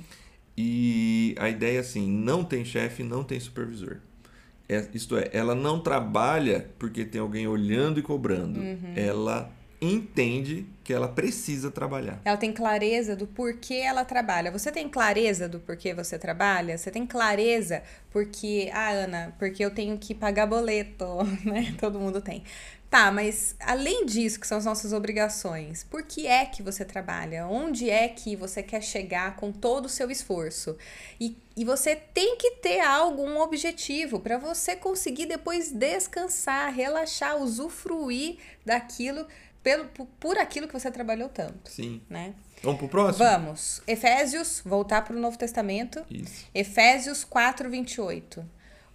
E 0.57 1.35
a 1.37 1.49
ideia 1.49 1.77
é 1.77 1.79
assim, 1.79 2.09
não 2.09 2.43
tem 2.43 2.65
chefe, 2.65 3.03
não 3.03 3.23
tem 3.23 3.39
supervisor. 3.39 3.97
É, 4.67 4.87
isto 4.93 5.17
é, 5.17 5.29
ela 5.31 5.55
não 5.55 5.79
trabalha 5.79 6.69
porque 6.77 7.05
tem 7.05 7.21
alguém 7.21 7.47
olhando 7.47 7.99
e 7.99 8.03
cobrando. 8.03 8.59
Uhum. 8.59 8.93
Ela 8.95 9.51
entende 9.81 10.65
que 10.89 10.93
ela 10.93 11.07
precisa 11.07 11.69
trabalhar. 11.69 12.19
Ela 12.25 12.35
tem 12.35 12.51
clareza 12.51 13.15
do 13.15 13.27
porquê 13.27 13.75
ela 13.75 14.03
trabalha. 14.03 14.49
Você 14.49 14.71
tem 14.71 14.89
clareza 14.89 15.47
do 15.47 15.59
porquê 15.59 15.93
você 15.93 16.17
trabalha? 16.17 16.75
Você 16.79 16.89
tem 16.89 17.05
clareza 17.05 17.83
porque, 18.09 18.71
ah, 18.73 18.89
Ana, 18.89 19.35
porque 19.37 19.63
eu 19.63 19.69
tenho 19.69 19.99
que 19.99 20.15
pagar 20.15 20.47
boleto, 20.47 21.05
né? 21.45 21.75
Todo 21.79 21.99
mundo 21.99 22.19
tem. 22.19 22.43
Tá, 22.89 23.11
mas 23.11 23.55
além 23.59 24.03
disso, 24.03 24.39
que 24.39 24.47
são 24.47 24.57
as 24.57 24.65
nossas 24.65 24.91
obrigações, 24.91 25.83
por 25.83 26.01
que 26.01 26.25
é 26.25 26.43
que 26.43 26.63
você 26.63 26.83
trabalha? 26.83 27.45
Onde 27.45 27.87
é 27.87 28.07
que 28.07 28.35
você 28.35 28.63
quer 28.63 28.81
chegar 28.81 29.35
com 29.35 29.51
todo 29.51 29.85
o 29.85 29.89
seu 29.89 30.09
esforço? 30.09 30.75
E, 31.21 31.37
e 31.55 31.63
você 31.63 31.95
tem 31.95 32.35
que 32.35 32.55
ter 32.55 32.79
algum 32.79 33.39
objetivo 33.41 34.19
para 34.19 34.39
você 34.39 34.75
conseguir 34.75 35.27
depois 35.27 35.71
descansar, 35.71 36.73
relaxar, 36.73 37.37
usufruir 37.37 38.37
daquilo 38.65 39.27
pelo, 39.63 39.85
por 40.19 40.37
aquilo 40.37 40.67
que 40.67 40.73
você 40.73 40.89
trabalhou 40.89 41.29
tanto. 41.29 41.69
Sim. 41.69 42.01
Né? 42.09 42.33
Vamos 42.63 42.79
pro 42.79 42.89
próximo? 42.89 43.25
Vamos. 43.25 43.81
Efésios, 43.87 44.61
voltar 44.65 45.03
para 45.03 45.15
o 45.15 45.19
Novo 45.19 45.37
Testamento. 45.37 46.05
Isso. 46.09 46.45
Efésios 46.53 47.23
4, 47.23 47.69
28. 47.69 48.45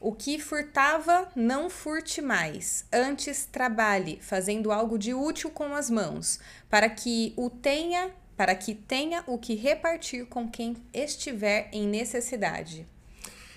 O 0.00 0.12
que 0.12 0.38
furtava, 0.38 1.30
não 1.34 1.70
furte 1.70 2.20
mais. 2.20 2.84
Antes 2.92 3.46
trabalhe, 3.46 4.18
fazendo 4.20 4.70
algo 4.70 4.98
de 4.98 5.14
útil 5.14 5.50
com 5.50 5.74
as 5.74 5.88
mãos, 5.88 6.38
para 6.68 6.90
que 6.90 7.32
o 7.36 7.48
tenha, 7.48 8.10
para 8.36 8.54
que 8.54 8.74
tenha 8.74 9.24
o 9.26 9.38
que 9.38 9.54
repartir 9.54 10.26
com 10.26 10.46
quem 10.46 10.76
estiver 10.92 11.70
em 11.72 11.86
necessidade. 11.88 12.86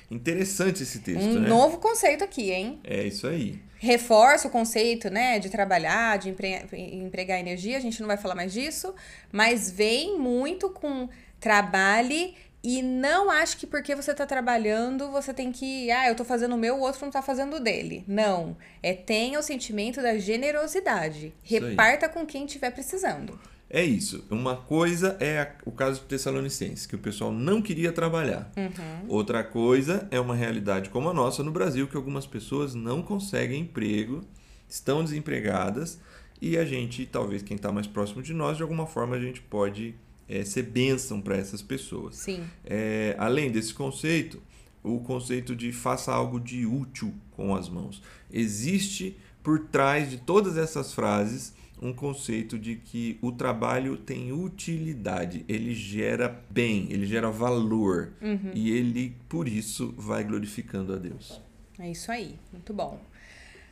Interessante 0.10 0.84
esse 0.84 1.00
texto, 1.00 1.26
um 1.26 1.42
né? 1.42 1.50
novo 1.50 1.80
conceito 1.80 2.24
aqui, 2.24 2.50
hein? 2.50 2.80
É 2.82 3.04
isso 3.04 3.28
aí. 3.28 3.60
Reforça 3.80 4.48
o 4.48 4.52
conceito, 4.52 5.10
né, 5.10 5.40
de 5.40 5.50
trabalhar, 5.50 6.18
de 6.18 6.30
empre 6.30 6.66
empregar 6.74 7.40
energia, 7.40 7.78
a 7.78 7.82
gente 7.82 8.00
não 8.00 8.08
vai 8.08 8.18
falar 8.18 8.36
mais 8.36 8.52
disso, 8.52 8.94
mas 9.32 9.70
vem 9.70 10.18
muito 10.18 10.70
com 10.70 11.08
trabalhe 11.40 12.36
e 12.64 12.82
não 12.82 13.30
acho 13.30 13.58
que 13.58 13.68
porque 13.68 13.96
você 13.96 14.12
está 14.12 14.26
trabalhando, 14.26 15.10
você 15.12 15.34
tem 15.34 15.52
que, 15.52 15.90
ah, 15.92 16.08
eu 16.08 16.12
estou 16.12 16.26
fazendo 16.26 16.56
o 16.56 16.58
meu, 16.58 16.76
o 16.76 16.82
outro 16.82 17.02
não 17.02 17.08
está 17.10 17.22
fazendo 17.22 17.56
o 17.56 17.60
dele. 17.60 18.04
Não. 18.08 18.58
É 18.82 18.94
tenha 18.94 19.40
o 19.40 19.44
sentimento 19.44 20.02
da 20.02 20.18
generosidade. 20.18 21.34
Reparta 21.44 22.10
com 22.10 22.26
quem 22.26 22.46
estiver 22.46 22.72
precisando. 22.72 23.40
É 23.70 23.84
isso. 23.84 24.24
Uma 24.30 24.56
coisa 24.56 25.18
é 25.20 25.56
o 25.66 25.72
caso 25.72 26.02
de 26.02 26.08
Tessalonicenses, 26.08 26.86
que 26.86 26.96
o 26.96 27.00
pessoal 27.00 27.32
não 27.32 27.62
queria 27.62 27.92
trabalhar. 27.92 28.52
Uhum. 28.56 29.06
Outra 29.10 29.44
coisa 29.44 30.08
é 30.10 30.20
uma 30.20 30.36
realidade 30.36 30.90
como 30.90 31.10
a 31.10 31.14
nossa 31.14 31.44
no 31.44 31.52
Brasil, 31.52 31.88
que 31.88 31.98
algumas 31.98 32.26
pessoas 32.26 32.74
não 32.74 33.02
conseguem 33.02 33.62
emprego, 33.62 34.24
estão 34.70 35.04
desempregadas, 35.04 36.00
e 36.42 36.58
a 36.58 36.66
gente, 36.66 37.06
talvez 37.06 37.42
quem 37.42 37.56
está 37.56 37.72
mais 37.72 37.88
próximo 37.88 38.22
de 38.22 38.34
nós, 38.34 38.58
de 38.58 38.64
alguma 38.64 38.86
forma 38.86 39.16
a 39.16 39.20
gente 39.20 39.42
pode 39.42 39.96
é, 40.30 40.46
ser 40.46 40.64
bênção 40.64 41.20
para 41.20 41.36
essas 41.36 41.62
pessoas. 41.62 42.16
Sim. 42.16 42.44
É, 42.64 43.16
além 43.18 43.52
desse 43.52 43.74
conceito, 43.74 44.42
o 44.84 45.00
conceito 45.00 45.56
de 45.56 45.72
faça 45.72 46.14
algo 46.14 46.40
de 46.40 46.66
útil 46.66 47.14
com 47.32 47.56
as 47.56 47.68
mãos. 47.68 48.02
Existe 48.32 49.18
por 49.44 49.60
trás 49.68 50.10
de 50.10 50.18
todas 50.18 50.58
essas 50.58 50.94
frases 50.94 51.54
um 51.82 51.94
conceito 51.94 52.58
de 52.58 52.76
que 52.76 53.18
o 53.22 53.32
trabalho 53.32 53.98
tem 53.98 54.32
utilidade, 54.32 55.46
ele 55.48 55.74
gera 55.76 56.28
bem, 56.50 56.88
ele 56.90 57.06
gera 57.06 57.30
valor 57.30 58.14
uhum. 58.22 58.52
e 58.54 58.72
ele, 58.72 59.16
por 59.30 59.48
isso, 59.48 59.94
vai 59.98 60.24
glorificando 60.24 60.94
a 60.94 60.98
Deus. 60.98 61.40
É 61.80 61.90
isso 61.90 62.12
aí, 62.12 62.36
muito 62.52 62.74
bom. 62.74 63.00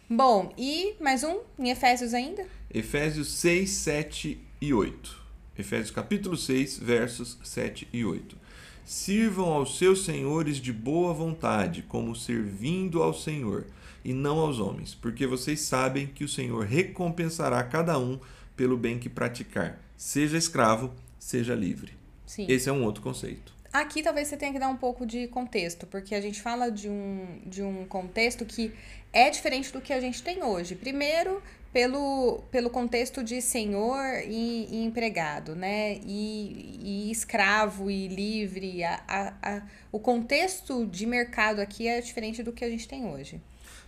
Bom, 0.08 0.54
e 0.56 0.94
mais 1.02 1.24
um 1.24 1.40
em 1.58 1.72
Efésios 1.72 2.14
ainda? 2.14 2.46
Efésios 2.72 3.30
6, 3.34 3.70
7 3.70 4.40
e 4.62 4.74
8. 4.74 5.26
Efésios 5.58 5.90
capítulo 5.90 6.38
6, 6.38 6.78
versos 6.78 7.40
7 7.44 7.88
e 7.92 8.06
8. 8.06 8.38
Sirvam 8.86 9.52
aos 9.52 9.80
seus 9.80 10.06
senhores 10.06 10.58
de 10.58 10.72
boa 10.72 11.12
vontade, 11.12 11.82
como 11.88 12.16
servindo 12.16 13.02
ao 13.02 13.16
Senhor, 13.16 13.66
e 14.06 14.14
não 14.14 14.40
aos 14.40 14.60
homens, 14.60 14.94
porque 14.94 15.26
vocês 15.26 15.62
sabem 15.62 16.06
que 16.06 16.24
o 16.24 16.30
Senhor 16.30 16.64
recompensará 16.64 17.64
cada 17.64 17.98
um 17.98 18.20
pelo 18.56 18.78
bem 18.78 19.00
que 19.00 19.10
praticar, 19.10 19.82
seja 19.98 20.38
escravo, 20.38 20.94
seja 21.18 21.56
livre. 21.56 21.94
Sim. 22.24 22.46
Esse 22.48 22.70
é 22.70 22.72
um 22.72 22.84
outro 22.84 23.02
conceito. 23.02 23.52
Aqui 23.74 24.04
talvez 24.04 24.28
você 24.28 24.38
tenha 24.38 24.54
que 24.54 24.60
dar 24.60 24.70
um 24.70 24.78
pouco 24.78 25.06
de 25.06 25.28
contexto, 25.28 25.88
porque 25.88 26.14
a 26.14 26.22
gente 26.22 26.40
fala 26.40 26.70
de 26.70 26.88
um, 26.88 27.42
de 27.46 27.64
um 27.64 27.84
contexto 27.86 28.46
que 28.46 28.72
é 29.12 29.30
diferente 29.30 29.74
do 29.74 29.82
que 29.82 29.92
a 29.92 30.00
gente 30.00 30.22
tem 30.22 30.44
hoje. 30.44 30.76
Primeiro, 30.76 31.42
pelo, 31.76 32.42
pelo 32.50 32.70
contexto 32.70 33.22
de 33.22 33.42
senhor 33.42 34.22
e, 34.26 34.66
e 34.72 34.86
empregado, 34.86 35.58
né? 35.58 36.00
E, 36.06 36.80
e, 36.82 37.12
escravo 37.12 37.92
e 37.92 38.08
livre. 38.08 38.82
A, 38.82 39.04
a, 39.06 39.34
a, 39.44 39.62
o 39.92 40.00
contexto 40.00 40.86
de 40.86 41.06
mercado 41.06 41.60
aqui 41.60 41.86
é 41.86 42.00
diferente 42.00 42.42
do 42.42 42.54
que 42.54 42.64
a 42.64 42.70
gente 42.70 42.88
tem 42.88 43.06
hoje. 43.06 43.42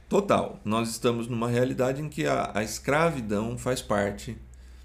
Total. 0.10 0.60
Nós 0.66 0.90
estamos 0.90 1.30
numa 1.30 1.48
realidade 1.48 2.02
em 2.02 2.10
que 2.10 2.26
a, 2.26 2.52
a 2.54 2.62
escravidão 2.62 3.58
faz 3.58 3.82
parte 3.82 4.38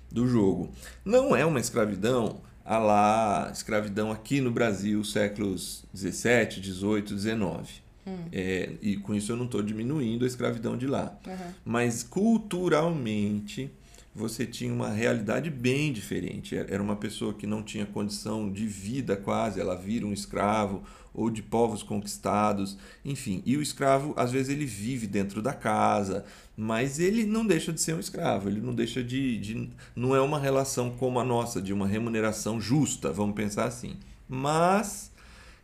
do 0.08 0.28
jogo. 0.28 0.70
Não 1.04 1.34
é 1.34 1.44
uma 1.44 1.58
escravidão 1.58 2.40
a 2.64 2.78
lá 2.78 3.50
escravidão 3.52 4.12
aqui 4.12 4.40
no 4.40 4.52
Brasil, 4.52 5.02
séculos 5.02 5.84
17, 5.92 6.60
18, 6.60 7.16
19. 7.16 7.81
Hum. 8.06 8.24
É, 8.32 8.72
e 8.82 8.96
com 8.96 9.14
isso 9.14 9.32
eu 9.32 9.36
não 9.36 9.44
estou 9.44 9.62
diminuindo 9.62 10.24
a 10.24 10.28
escravidão 10.28 10.76
de 10.76 10.86
lá. 10.86 11.16
Uhum. 11.26 11.52
Mas 11.64 12.02
culturalmente 12.02 13.70
você 14.14 14.44
tinha 14.44 14.72
uma 14.72 14.90
realidade 14.90 15.50
bem 15.50 15.92
diferente. 15.92 16.56
Era 16.56 16.82
uma 16.82 16.96
pessoa 16.96 17.32
que 17.32 17.46
não 17.46 17.62
tinha 17.62 17.86
condição 17.86 18.50
de 18.50 18.66
vida 18.66 19.16
quase, 19.16 19.60
ela 19.60 19.74
vira 19.74 20.06
um 20.06 20.12
escravo 20.12 20.82
ou 21.14 21.30
de 21.30 21.42
povos 21.42 21.82
conquistados, 21.82 22.78
enfim. 23.04 23.42
E 23.44 23.56
o 23.56 23.62
escravo, 23.62 24.14
às 24.16 24.32
vezes, 24.32 24.48
ele 24.48 24.64
vive 24.64 25.06
dentro 25.06 25.42
da 25.42 25.52
casa, 25.52 26.24
mas 26.56 26.98
ele 26.98 27.24
não 27.24 27.46
deixa 27.46 27.72
de 27.72 27.80
ser 27.80 27.94
um 27.94 28.00
escravo, 28.00 28.48
ele 28.48 28.60
não 28.60 28.74
deixa 28.74 29.02
de. 29.02 29.38
de 29.38 29.70
não 29.94 30.16
é 30.16 30.20
uma 30.20 30.38
relação 30.38 30.90
como 30.90 31.20
a 31.20 31.24
nossa, 31.24 31.60
de 31.60 31.72
uma 31.72 31.86
remuneração 31.86 32.60
justa, 32.60 33.12
vamos 33.12 33.34
pensar 33.34 33.64
assim. 33.64 33.96
Mas 34.28 35.11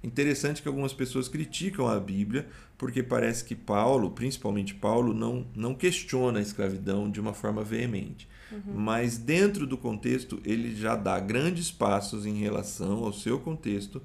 Interessante 0.02 0.62
que 0.62 0.68
algumas 0.68 0.92
pessoas 0.92 1.28
criticam 1.28 1.88
a 1.88 1.98
Bíblia 1.98 2.46
porque 2.76 3.02
parece 3.02 3.44
que 3.44 3.56
Paulo, 3.56 4.10
principalmente 4.12 4.72
Paulo, 4.72 5.12
não, 5.12 5.44
não 5.54 5.74
questiona 5.74 6.38
a 6.38 6.42
escravidão 6.42 7.10
de 7.10 7.20
uma 7.20 7.34
forma 7.34 7.64
veemente. 7.64 8.28
Uhum. 8.52 8.74
Mas 8.76 9.18
dentro 9.18 9.66
do 9.66 9.76
contexto, 9.76 10.40
ele 10.44 10.74
já 10.74 10.94
dá 10.94 11.18
grandes 11.18 11.72
passos 11.72 12.24
em 12.24 12.34
relação 12.34 13.04
ao 13.04 13.12
seu 13.12 13.40
contexto 13.40 14.00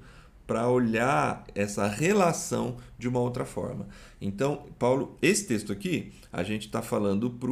para 0.46 0.68
olhar 0.68 1.46
essa 1.54 1.86
relação 1.86 2.76
de 2.98 3.08
uma 3.08 3.20
outra 3.20 3.44
forma. 3.44 3.86
Então, 4.20 4.66
Paulo, 4.78 5.16
esse 5.22 5.46
texto 5.46 5.72
aqui, 5.72 6.12
a 6.32 6.42
gente 6.42 6.66
está 6.66 6.82
falando 6.82 7.30
para 7.30 7.48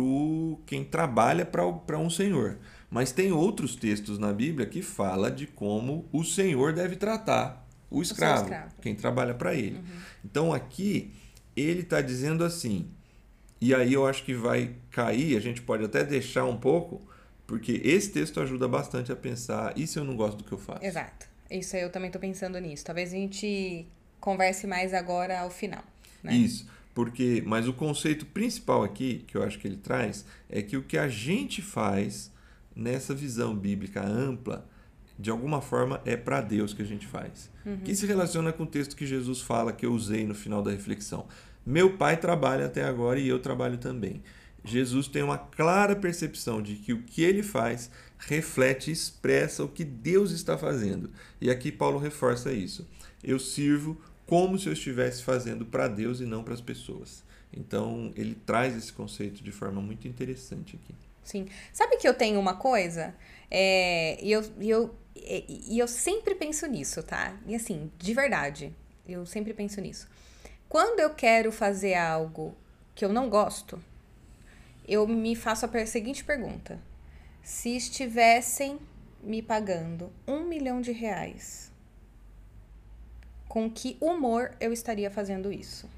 quem 0.67 0.85
trabalha 0.85 1.47
para 1.47 1.99
um 1.99 2.11
senhor. 2.11 2.59
Mas 2.91 3.13
tem 3.13 3.33
outros 3.33 3.75
textos 3.77 4.19
na 4.19 4.33
Bíblia 4.33 4.67
que 4.67 4.83
fala 4.83 5.31
de 5.31 5.47
como 5.47 6.07
o 6.13 6.25
senhor 6.25 6.75
deve 6.75 6.97
tratar 6.97 7.62
o 7.93 8.03
escravo, 8.03 8.43
escravo. 8.45 8.75
quem 8.81 8.95
trabalha 8.95 9.35
para 9.35 9.55
ele. 9.55 9.77
Uhum. 9.77 10.01
Então 10.25 10.53
aqui 10.53 11.13
ele 11.55 11.81
está 11.81 12.01
dizendo 12.01 12.45
assim, 12.45 12.89
e 13.61 13.75
aí 13.75 13.93
eu 13.93 14.07
acho 14.07 14.25
que 14.25 14.35
vai 14.35 14.75
cair, 14.91 15.37
a 15.37 15.41
gente 15.41 15.61
pode 15.63 15.85
até 15.85 16.03
deixar 16.03 16.45
um 16.45 16.57
pouco, 16.57 17.01
porque 17.47 17.81
esse 17.85 18.11
texto 18.11 18.41
ajuda 18.41 18.67
bastante 18.67 19.13
a 19.13 19.17
pensar, 19.17 19.77
e 19.77 19.87
se 19.87 19.99
eu 19.99 20.05
não 20.05 20.17
gosto 20.17 20.39
do 20.39 20.45
que 20.45 20.53
eu 20.53 20.59
faço? 20.59 20.85
Exato. 20.85 21.27
Isso 21.51 21.77
aí 21.77 21.83
eu 21.83 21.91
também 21.91 22.09
estou 22.09 22.21
pensando 22.21 22.59
nisso. 22.59 22.83
Talvez 22.85 23.13
a 23.13 23.17
gente 23.17 23.87
converse 24.19 24.67
mais 24.67 24.95
agora 24.95 25.41
ao 25.41 25.51
final. 25.51 25.85
Né? 26.23 26.35
Isso. 26.35 26.67
Porque, 26.95 27.43
mas 27.45 27.69
o 27.69 27.73
conceito 27.73 28.25
principal 28.25 28.83
aqui, 28.83 29.25
que 29.27 29.37
eu 29.37 29.43
acho 29.43 29.59
que 29.59 29.69
ele 29.69 29.77
traz, 29.77 30.25
é 30.49 30.63
que 30.63 30.77
o 30.77 30.83
que 30.83 30.97
a 30.97 31.09
gente 31.09 31.61
faz 31.61 32.31
nessa 32.75 33.15
visão 33.15 33.55
bíblica 33.55 34.03
ampla 34.03 34.67
de 35.23 35.31
alguma 35.31 35.61
forma 35.61 36.03
é 36.05 36.17
para 36.17 36.41
Deus 36.41 36.75
que 36.75 36.83
a 36.83 36.85
gente 36.85 37.07
faz. 37.07 37.49
Uhum. 37.65 37.79
Que 37.79 37.95
se 37.95 38.05
relaciona 38.05 38.53
com 38.53 38.65
o 38.65 38.67
texto 38.67 38.97
que 38.97 39.07
Jesus 39.07 39.41
fala, 39.41 39.73
que 39.73 39.87
eu 39.87 39.93
usei 39.93 40.27
no 40.27 40.35
final 40.35 40.61
da 40.61 40.73
reflexão. 40.73 41.27
Meu 41.65 41.97
pai 41.97 42.17
trabalha 42.17 42.67
até 42.67 42.83
agora 42.83 43.21
e 43.21 43.29
eu 43.29 43.39
trabalho 43.39 43.79
também. 43.79 44.21
Jesus 44.65 45.07
tem 45.07 45.23
uma 45.23 45.39
clara 45.39 45.95
percepção 45.95 46.61
de 46.61 46.75
que 46.75 46.93
o 46.93 47.03
que 47.03 47.23
ele 47.23 47.43
faz 47.43 47.89
reflete 48.19 48.91
e 48.91 48.93
expressa 48.93 49.63
o 49.63 49.69
que 49.69 49.85
Deus 49.85 50.33
está 50.33 50.59
fazendo. 50.59 51.11
E 51.41 51.51
aqui 51.51 51.71
Paulo 51.71 51.99
reforça 51.99 52.53
isso. 52.53 52.89
Eu 53.23 53.39
sirvo 53.39 54.01
como 54.27 54.59
se 54.59 54.69
eu 54.69 54.73
estivesse 54.73 55.23
fazendo 55.23 55.65
para 55.65 55.87
Deus 55.87 56.21
e 56.21 56.25
não 56.25 56.43
para 56.43 56.55
as 56.55 56.61
pessoas. 56.61 57.23
Então, 57.53 58.13
ele 58.17 58.35
traz 58.35 58.77
esse 58.77 58.93
conceito 58.93 59.43
de 59.43 59.53
forma 59.53 59.81
muito 59.81 60.09
interessante 60.09 60.77
aqui. 60.83 60.95
Sim. 61.23 61.47
Sabe 61.73 61.97
que 61.97 62.09
eu 62.09 62.15
tenho 62.15 62.41
uma 62.41 62.55
coisa? 62.55 63.15
É, 63.51 64.19
eu, 64.25 64.43
eu, 64.61 64.95
e, 65.15 65.75
e 65.75 65.79
eu 65.79 65.89
sempre 65.89 66.35
penso 66.35 66.67
nisso, 66.67 67.03
tá? 67.03 67.37
E 67.47 67.55
assim, 67.55 67.91
de 67.99 68.15
verdade, 68.15 68.75
eu 69.07 69.25
sempre 69.27 69.53
penso 69.53 69.81
nisso. 69.81 70.09
Quando 70.69 71.01
eu 71.01 71.11
quero 71.11 71.53
fazer 71.53 71.95
algo 71.95 72.55
que 72.95 73.05
eu 73.05 73.13
não 73.13 73.29
gosto, 73.29 73.83
eu 74.87 75.07
me 75.07 75.37
faço 75.37 75.67
a 75.67 75.87
seguinte 75.87 76.25
pergunta: 76.25 76.81
se 77.43 77.77
estivessem 77.77 78.79
me 79.23 79.43
pagando 79.43 80.13
um 80.27 80.45
milhão 80.45 80.81
de 80.81 80.93
reais, 80.93 81.71
com 83.49 83.71
que 83.71 83.97
humor 84.01 84.57
eu 84.59 84.73
estaria 84.73 85.11
fazendo 85.11 85.53
isso? 85.53 85.89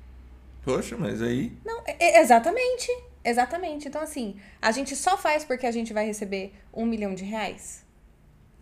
Poxa, 0.63 0.97
mas 0.97 1.23
aí. 1.23 1.57
Não, 1.65 1.83
exatamente. 2.01 2.91
Exatamente. 3.25 3.89
Então, 3.89 4.03
assim, 4.03 4.37
a 4.61 4.71
gente 4.71 4.95
só 4.95 5.17
faz 5.17 5.45
porque 5.45 5.67
a 5.67 5.71
gente 5.71 5.93
vai 5.93 6.05
receber 6.05 6.53
um 6.73 6.85
milhão 6.85 7.15
de 7.15 7.25
reais? 7.25 7.84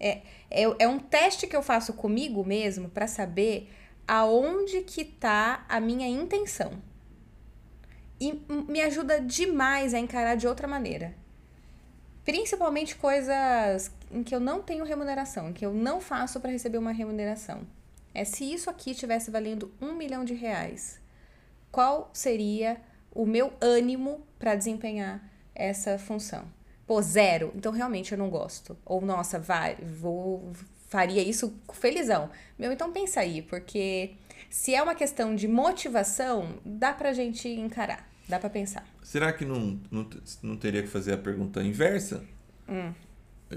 É, 0.02 0.23
é, 0.50 0.62
é 0.80 0.88
um 0.88 0.99
teste 0.99 1.47
que 1.47 1.54
eu 1.54 1.62
faço 1.62 1.92
comigo 1.92 2.44
mesmo 2.44 2.88
para 2.88 3.06
saber 3.06 3.71
aonde 4.06 4.82
que 4.82 5.04
tá 5.04 5.64
a 5.68 5.80
minha 5.80 6.09
intenção. 6.09 6.73
E 8.21 8.32
me 8.68 8.80
ajuda 8.80 9.21
demais 9.21 9.94
a 9.94 9.99
encarar 9.99 10.35
de 10.35 10.47
outra 10.47 10.66
maneira. 10.66 11.14
Principalmente 12.25 12.97
coisas 12.97 13.90
em 14.11 14.23
que 14.23 14.35
eu 14.35 14.40
não 14.40 14.61
tenho 14.61 14.85
remuneração, 14.85 15.50
em 15.50 15.52
que 15.52 15.64
eu 15.64 15.73
não 15.73 16.00
faço 16.00 16.40
para 16.40 16.50
receber 16.50 16.78
uma 16.78 16.92
remuneração. 16.92 17.66
É 18.14 18.25
se 18.25 18.44
isso 18.44 18.68
aqui 18.68 18.90
estivesse 18.90 19.30
valendo 19.30 19.73
um 19.80 19.94
milhão 19.94 20.25
de 20.25 20.35
reais, 20.35 21.00
qual 21.71 22.11
seria 22.12 22.80
o 23.11 23.25
meu 23.25 23.52
ânimo 23.61 24.21
para 24.38 24.54
desempenhar 24.54 25.23
essa 25.54 25.99
função? 25.99 26.44
Pô, 26.92 27.00
zero. 27.00 27.50
Então 27.56 27.72
realmente 27.72 28.12
eu 28.12 28.18
não 28.18 28.28
gosto. 28.28 28.76
Ou 28.84 29.00
nossa, 29.00 29.38
vai, 29.38 29.76
vou 29.76 30.52
faria 30.90 31.22
isso 31.22 31.54
felizão. 31.72 32.28
Meu, 32.58 32.70
então 32.70 32.92
pensa 32.92 33.20
aí, 33.20 33.40
porque 33.40 34.11
se 34.50 34.75
é 34.75 34.82
uma 34.82 34.94
questão 34.94 35.34
de 35.34 35.49
motivação, 35.49 36.61
dá 36.62 36.92
pra 36.92 37.14
gente 37.14 37.49
encarar, 37.49 38.06
dá 38.28 38.38
pra 38.38 38.50
pensar. 38.50 38.87
Será 39.02 39.32
que 39.32 39.42
não, 39.42 39.80
não, 39.90 40.06
não 40.42 40.54
teria 40.54 40.82
que 40.82 40.88
fazer 40.88 41.14
a 41.14 41.16
pergunta 41.16 41.62
inversa? 41.62 42.22
Hum. 42.68 42.92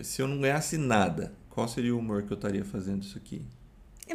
Se 0.01 0.21
eu 0.21 0.29
não 0.29 0.39
ganhasse 0.39 0.77
nada, 0.77 1.33
qual 1.49 1.67
seria 1.67 1.93
o 1.93 1.99
humor 1.99 2.23
que 2.23 2.31
eu 2.31 2.35
estaria 2.35 2.63
fazendo 2.63 3.03
isso 3.03 3.17
aqui? 3.17 3.41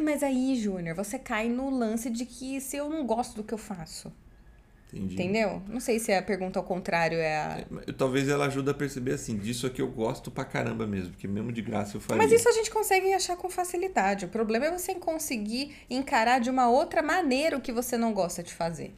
Mas 0.01 0.23
aí, 0.23 0.55
Júnior, 0.55 0.95
você 0.95 1.19
cai 1.19 1.47
no 1.47 1.69
lance 1.69 2.09
de 2.09 2.25
que 2.25 2.59
se 2.59 2.75
eu 2.75 2.89
não 2.89 3.05
gosto 3.05 3.35
do 3.35 3.43
que 3.43 3.53
eu 3.53 3.59
faço. 3.59 4.11
Entendi. 4.93 5.13
Entendeu? 5.13 5.61
Não 5.69 5.79
sei 5.79 5.99
se 5.99 6.11
a 6.11 6.21
pergunta 6.21 6.59
ao 6.59 6.65
contrário 6.65 7.17
é 7.17 7.37
a. 7.37 7.65
É, 7.87 7.91
talvez 7.93 8.27
ela 8.27 8.45
ajude 8.45 8.69
a 8.69 8.73
perceber 8.73 9.13
assim, 9.13 9.37
disso 9.37 9.65
aqui 9.65 9.81
eu 9.81 9.87
gosto 9.87 10.29
pra 10.29 10.43
caramba 10.43 10.85
mesmo, 10.85 11.11
porque 11.11 11.27
mesmo 11.27 11.51
de 11.51 11.61
graça 11.61 11.95
eu 11.95 12.01
faria. 12.01 12.21
Mas 12.21 12.31
isso 12.31 12.49
a 12.49 12.51
gente 12.51 12.69
consegue 12.69 13.13
achar 13.13 13.37
com 13.37 13.49
facilidade. 13.49 14.25
O 14.25 14.27
problema 14.27 14.65
é 14.65 14.77
você 14.77 14.93
conseguir 14.95 15.73
encarar 15.89 16.39
de 16.39 16.49
uma 16.49 16.69
outra 16.69 17.01
maneira 17.01 17.57
o 17.57 17.61
que 17.61 17.71
você 17.71 17.97
não 17.97 18.13
gosta 18.13 18.43
de 18.43 18.53
fazer. 18.53 18.93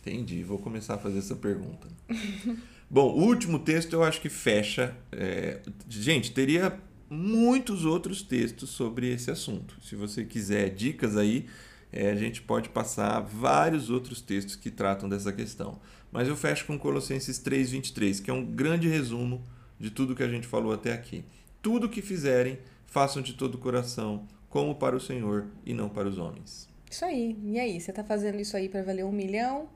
Entendi, 0.00 0.42
vou 0.42 0.58
começar 0.58 0.94
a 0.94 0.98
fazer 0.98 1.18
essa 1.18 1.36
pergunta. 1.36 1.88
Bom, 2.90 3.10
o 3.14 3.24
último 3.24 3.58
texto 3.58 3.94
eu 3.94 4.02
acho 4.02 4.20
que 4.20 4.28
fecha. 4.28 4.94
É... 5.10 5.60
Gente, 5.88 6.32
teria 6.32 6.78
muitos 7.08 7.86
outros 7.86 8.20
textos 8.20 8.68
sobre 8.68 9.10
esse 9.10 9.30
assunto. 9.30 9.76
Se 9.82 9.96
você 9.96 10.24
quiser 10.24 10.68
dicas 10.70 11.16
aí, 11.16 11.46
é, 11.92 12.10
a 12.10 12.14
gente 12.14 12.40
pode 12.40 12.70
passar 12.70 13.20
vários 13.20 13.90
outros 13.90 14.22
textos 14.22 14.56
que 14.56 14.70
tratam 14.70 15.08
dessa 15.08 15.32
questão. 15.32 15.78
Mas 16.10 16.26
eu 16.26 16.34
fecho 16.34 16.66
com 16.66 16.78
Colossenses 16.78 17.38
3,23, 17.38 18.22
que 18.22 18.30
é 18.30 18.34
um 18.34 18.44
grande 18.44 18.88
resumo 18.88 19.42
de 19.78 19.90
tudo 19.90 20.14
que 20.16 20.22
a 20.22 20.28
gente 20.28 20.46
falou 20.46 20.72
até 20.72 20.92
aqui. 20.92 21.24
Tudo 21.60 21.88
que 21.88 22.00
fizerem, 22.00 22.58
façam 22.86 23.20
de 23.20 23.34
todo 23.34 23.56
o 23.56 23.58
coração, 23.58 24.26
como 24.48 24.74
para 24.74 24.96
o 24.96 25.00
Senhor 25.00 25.46
e 25.66 25.74
não 25.74 25.88
para 25.88 26.08
os 26.08 26.18
homens. 26.18 26.68
Isso 26.90 27.04
aí. 27.04 27.36
E 27.44 27.60
aí, 27.60 27.80
você 27.80 27.90
está 27.90 28.02
fazendo 28.02 28.40
isso 28.40 28.56
aí 28.56 28.68
para 28.68 28.82
valer 28.82 29.04
um 29.04 29.12
milhão? 29.12 29.68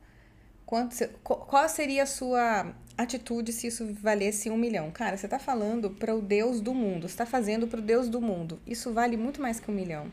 Quanto, 0.64 0.96
qual 1.22 1.68
seria 1.68 2.02
a 2.02 2.06
sua 2.06 2.74
atitude 2.98 3.52
se 3.52 3.68
isso 3.68 3.86
valesse 4.02 4.50
um 4.50 4.56
milhão? 4.56 4.90
Cara, 4.90 5.16
você 5.16 5.26
está 5.26 5.38
falando 5.38 5.90
para 5.90 6.14
o 6.14 6.20
Deus 6.20 6.60
do 6.60 6.74
mundo, 6.74 7.02
você 7.02 7.14
está 7.14 7.24
fazendo 7.24 7.68
para 7.68 7.78
o 7.78 7.82
Deus 7.82 8.08
do 8.08 8.20
mundo. 8.20 8.58
Isso 8.66 8.92
vale 8.92 9.16
muito 9.16 9.40
mais 9.40 9.60
que 9.60 9.70
um 9.70 9.74
milhão, 9.74 10.10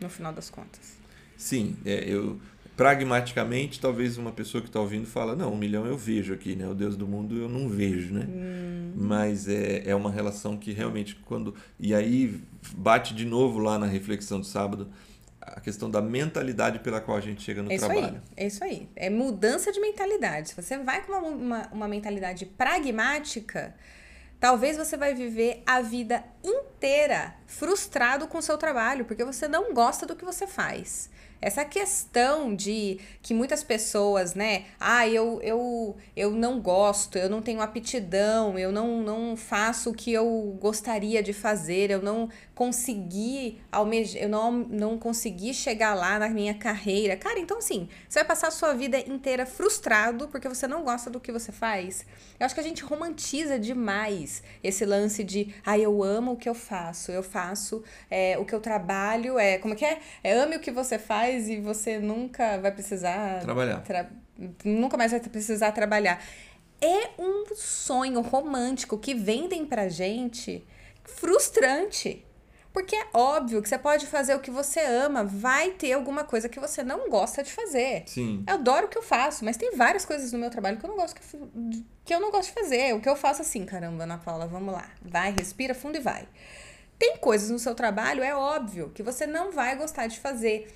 no 0.00 0.10
final 0.10 0.32
das 0.32 0.50
contas. 0.50 0.97
Sim, 1.38 1.76
é, 1.86 2.04
eu 2.06 2.38
pragmaticamente, 2.76 3.80
talvez 3.80 4.16
uma 4.18 4.30
pessoa 4.30 4.62
que 4.62 4.68
está 4.68 4.78
ouvindo 4.78 5.04
fala, 5.04 5.34
não, 5.34 5.52
um 5.52 5.56
milhão 5.56 5.84
eu 5.84 5.96
vejo 5.96 6.32
aqui, 6.32 6.54
né? 6.54 6.68
O 6.68 6.74
Deus 6.74 6.96
do 6.96 7.08
mundo 7.08 7.36
eu 7.36 7.48
não 7.48 7.68
vejo, 7.68 8.14
né? 8.14 8.24
Hum. 8.28 8.92
Mas 8.94 9.48
é, 9.48 9.82
é 9.84 9.94
uma 9.96 10.12
relação 10.12 10.56
que 10.56 10.70
realmente 10.70 11.16
quando... 11.24 11.56
E 11.76 11.92
aí 11.92 12.40
bate 12.76 13.14
de 13.14 13.24
novo 13.24 13.58
lá 13.58 13.80
na 13.80 13.86
reflexão 13.86 14.38
do 14.38 14.46
sábado, 14.46 14.88
a 15.40 15.60
questão 15.60 15.90
da 15.90 16.00
mentalidade 16.00 16.78
pela 16.78 17.00
qual 17.00 17.16
a 17.16 17.20
gente 17.20 17.42
chega 17.42 17.64
no 17.64 17.72
é 17.72 17.78
trabalho. 17.78 18.22
Aí, 18.36 18.44
é 18.44 18.46
isso 18.46 18.62
aí. 18.62 18.88
É 18.94 19.10
mudança 19.10 19.72
de 19.72 19.80
mentalidade. 19.80 20.50
Se 20.50 20.54
você 20.54 20.78
vai 20.78 21.04
com 21.04 21.10
uma, 21.10 21.20
uma, 21.20 21.68
uma 21.72 21.88
mentalidade 21.88 22.46
pragmática, 22.46 23.74
talvez 24.38 24.76
você 24.76 24.96
vai 24.96 25.14
viver 25.14 25.64
a 25.66 25.80
vida 25.80 26.22
inteira 26.44 27.34
frustrado 27.44 28.28
com 28.28 28.38
o 28.38 28.42
seu 28.42 28.56
trabalho, 28.56 29.04
porque 29.04 29.24
você 29.24 29.48
não 29.48 29.74
gosta 29.74 30.06
do 30.06 30.14
que 30.14 30.24
você 30.24 30.46
faz. 30.46 31.10
Essa 31.40 31.64
questão 31.64 32.54
de 32.54 32.98
que 33.22 33.32
muitas 33.32 33.62
pessoas, 33.62 34.34
né? 34.34 34.64
Ah, 34.80 35.06
eu, 35.06 35.40
eu, 35.42 35.96
eu 36.16 36.32
não 36.32 36.60
gosto, 36.60 37.16
eu 37.16 37.30
não 37.30 37.40
tenho 37.40 37.60
aptidão, 37.60 38.58
eu 38.58 38.72
não, 38.72 39.02
não 39.02 39.36
faço 39.36 39.90
o 39.90 39.94
que 39.94 40.12
eu 40.12 40.56
gostaria 40.60 41.22
de 41.22 41.32
fazer, 41.32 41.90
eu 41.90 42.02
não 42.02 42.28
consegui 42.56 43.60
almejar, 43.70 44.22
eu 44.22 44.28
não, 44.28 44.50
não 44.50 44.98
consegui 44.98 45.54
chegar 45.54 45.94
lá 45.94 46.18
na 46.18 46.28
minha 46.28 46.54
carreira. 46.54 47.16
Cara, 47.16 47.38
então 47.38 47.58
assim, 47.58 47.88
você 48.08 48.18
vai 48.18 48.26
passar 48.26 48.48
a 48.48 48.50
sua 48.50 48.74
vida 48.74 48.98
inteira 48.98 49.46
frustrado 49.46 50.26
porque 50.26 50.48
você 50.48 50.66
não 50.66 50.82
gosta 50.82 51.08
do 51.08 51.20
que 51.20 51.30
você 51.30 51.52
faz. 51.52 52.04
Eu 52.40 52.46
acho 52.46 52.54
que 52.54 52.60
a 52.60 52.64
gente 52.64 52.82
romantiza 52.82 53.60
demais 53.60 54.42
esse 54.62 54.84
lance 54.84 55.22
de, 55.22 55.54
ah, 55.64 55.78
eu 55.78 56.02
amo 56.02 56.32
o 56.32 56.36
que 56.36 56.48
eu 56.48 56.54
faço, 56.54 57.12
eu 57.12 57.22
faço 57.22 57.84
é, 58.10 58.36
o 58.38 58.44
que 58.44 58.54
eu 58.54 58.60
trabalho, 58.60 59.38
é, 59.38 59.58
como 59.58 59.74
é 59.74 59.76
que 59.76 59.84
é? 59.84 60.00
É 60.24 60.32
ame 60.32 60.56
o 60.56 60.60
que 60.60 60.72
você 60.72 60.98
faz 60.98 61.27
e 61.30 61.60
você 61.60 61.98
nunca 61.98 62.58
vai 62.58 62.72
precisar... 62.72 63.40
Trabalhar. 63.40 63.80
Tra 63.82 64.08
nunca 64.64 64.96
mais 64.96 65.10
vai 65.10 65.20
precisar 65.20 65.72
trabalhar. 65.72 66.22
É 66.80 67.10
um 67.18 67.44
sonho 67.56 68.20
romântico 68.20 68.96
que 68.96 69.14
vendem 69.14 69.66
pra 69.66 69.88
gente 69.88 70.64
frustrante. 71.04 72.24
Porque 72.72 72.94
é 72.94 73.06
óbvio 73.12 73.60
que 73.60 73.68
você 73.68 73.78
pode 73.78 74.06
fazer 74.06 74.34
o 74.36 74.40
que 74.40 74.50
você 74.50 74.78
ama, 74.78 75.24
vai 75.24 75.70
ter 75.70 75.94
alguma 75.94 76.22
coisa 76.22 76.48
que 76.48 76.60
você 76.60 76.82
não 76.82 77.08
gosta 77.08 77.42
de 77.42 77.50
fazer. 77.50 78.04
Sim. 78.06 78.44
Eu 78.46 78.54
adoro 78.54 78.86
o 78.86 78.88
que 78.88 78.96
eu 78.96 79.02
faço, 79.02 79.44
mas 79.44 79.56
tem 79.56 79.74
várias 79.74 80.04
coisas 80.04 80.32
no 80.32 80.38
meu 80.38 80.50
trabalho 80.50 80.76
que 80.76 80.84
eu 80.84 80.90
não 80.90 80.96
gosto 80.96 81.16
que, 81.20 81.84
que 82.04 82.14
eu 82.14 82.20
não 82.20 82.30
gosto 82.30 82.54
de 82.54 82.60
fazer. 82.60 82.94
O 82.94 83.00
que 83.00 83.08
eu 83.08 83.16
faço 83.16 83.42
assim, 83.42 83.64
caramba, 83.64 84.04
Ana 84.04 84.18
Paula, 84.18 84.46
vamos 84.46 84.72
lá. 84.72 84.88
Vai, 85.02 85.34
respira 85.36 85.74
fundo 85.74 85.96
e 85.96 86.00
vai. 86.00 86.28
Tem 86.98 87.16
coisas 87.16 87.50
no 87.50 87.58
seu 87.58 87.74
trabalho, 87.74 88.22
é 88.22 88.34
óbvio, 88.34 88.90
que 88.94 89.02
você 89.02 89.26
não 89.26 89.50
vai 89.50 89.74
gostar 89.76 90.06
de 90.06 90.20
fazer. 90.20 90.72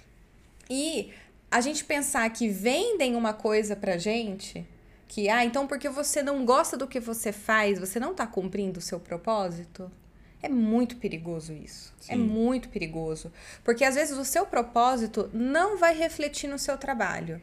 E 0.69 1.13
a 1.51 1.61
gente 1.61 1.85
pensar 1.85 2.29
que 2.31 2.49
vendem 2.49 3.15
uma 3.15 3.33
coisa 3.33 3.77
pra 3.77 3.99
gente, 3.99 4.67
que, 5.07 5.29
ah, 5.29 5.45
então 5.45 5.67
porque 5.67 5.89
você 5.89 6.23
não 6.23 6.45
gosta 6.45 6.77
do 6.77 6.87
que 6.87 6.99
você 6.99 7.33
faz, 7.33 7.79
você 7.79 8.01
não 8.01 8.15
tá 8.15 8.27
cumprindo 8.27 8.79
o 8.79 8.83
seu 8.83 8.99
propósito? 8.99 9.91
É 10.43 10.49
muito 10.49 10.97
perigoso 10.97 11.53
isso. 11.53 11.95
É 12.01 12.05
Sim. 12.05 12.13
É 12.13 12.17
muito 12.17 12.69
perigoso. 12.69 13.31
Porque 13.63 13.85
às 13.85 13.95
vezes 13.95 14.17
o 14.17 14.25
seu 14.25 14.45
propósito 14.45 15.31
não 15.33 15.77
vai 15.77 15.95
refletir 15.97 16.49
no 16.49 16.59
seu 16.59 16.77
trabalho. 16.77 17.41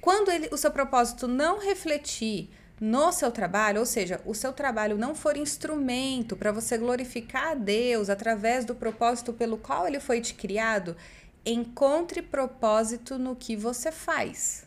Quando 0.00 0.30
ele, 0.30 0.48
o 0.52 0.56
seu 0.56 0.70
propósito 0.70 1.28
não 1.28 1.58
refletir 1.58 2.48
no 2.80 3.12
seu 3.12 3.30
trabalho, 3.30 3.80
ou 3.80 3.86
seja, 3.86 4.20
o 4.24 4.34
seu 4.34 4.52
trabalho 4.52 4.96
não 4.96 5.14
for 5.14 5.36
instrumento 5.36 6.36
para 6.36 6.52
você 6.52 6.78
glorificar 6.78 7.48
a 7.48 7.54
Deus 7.54 8.08
através 8.08 8.64
do 8.64 8.74
propósito 8.74 9.32
pelo 9.32 9.58
qual 9.58 9.86
ele 9.86 9.98
foi 9.98 10.20
te 10.20 10.34
criado, 10.34 10.96
encontre 11.44 12.22
propósito 12.22 13.18
no 13.18 13.34
que 13.36 13.56
você 13.56 13.90
faz. 13.92 14.66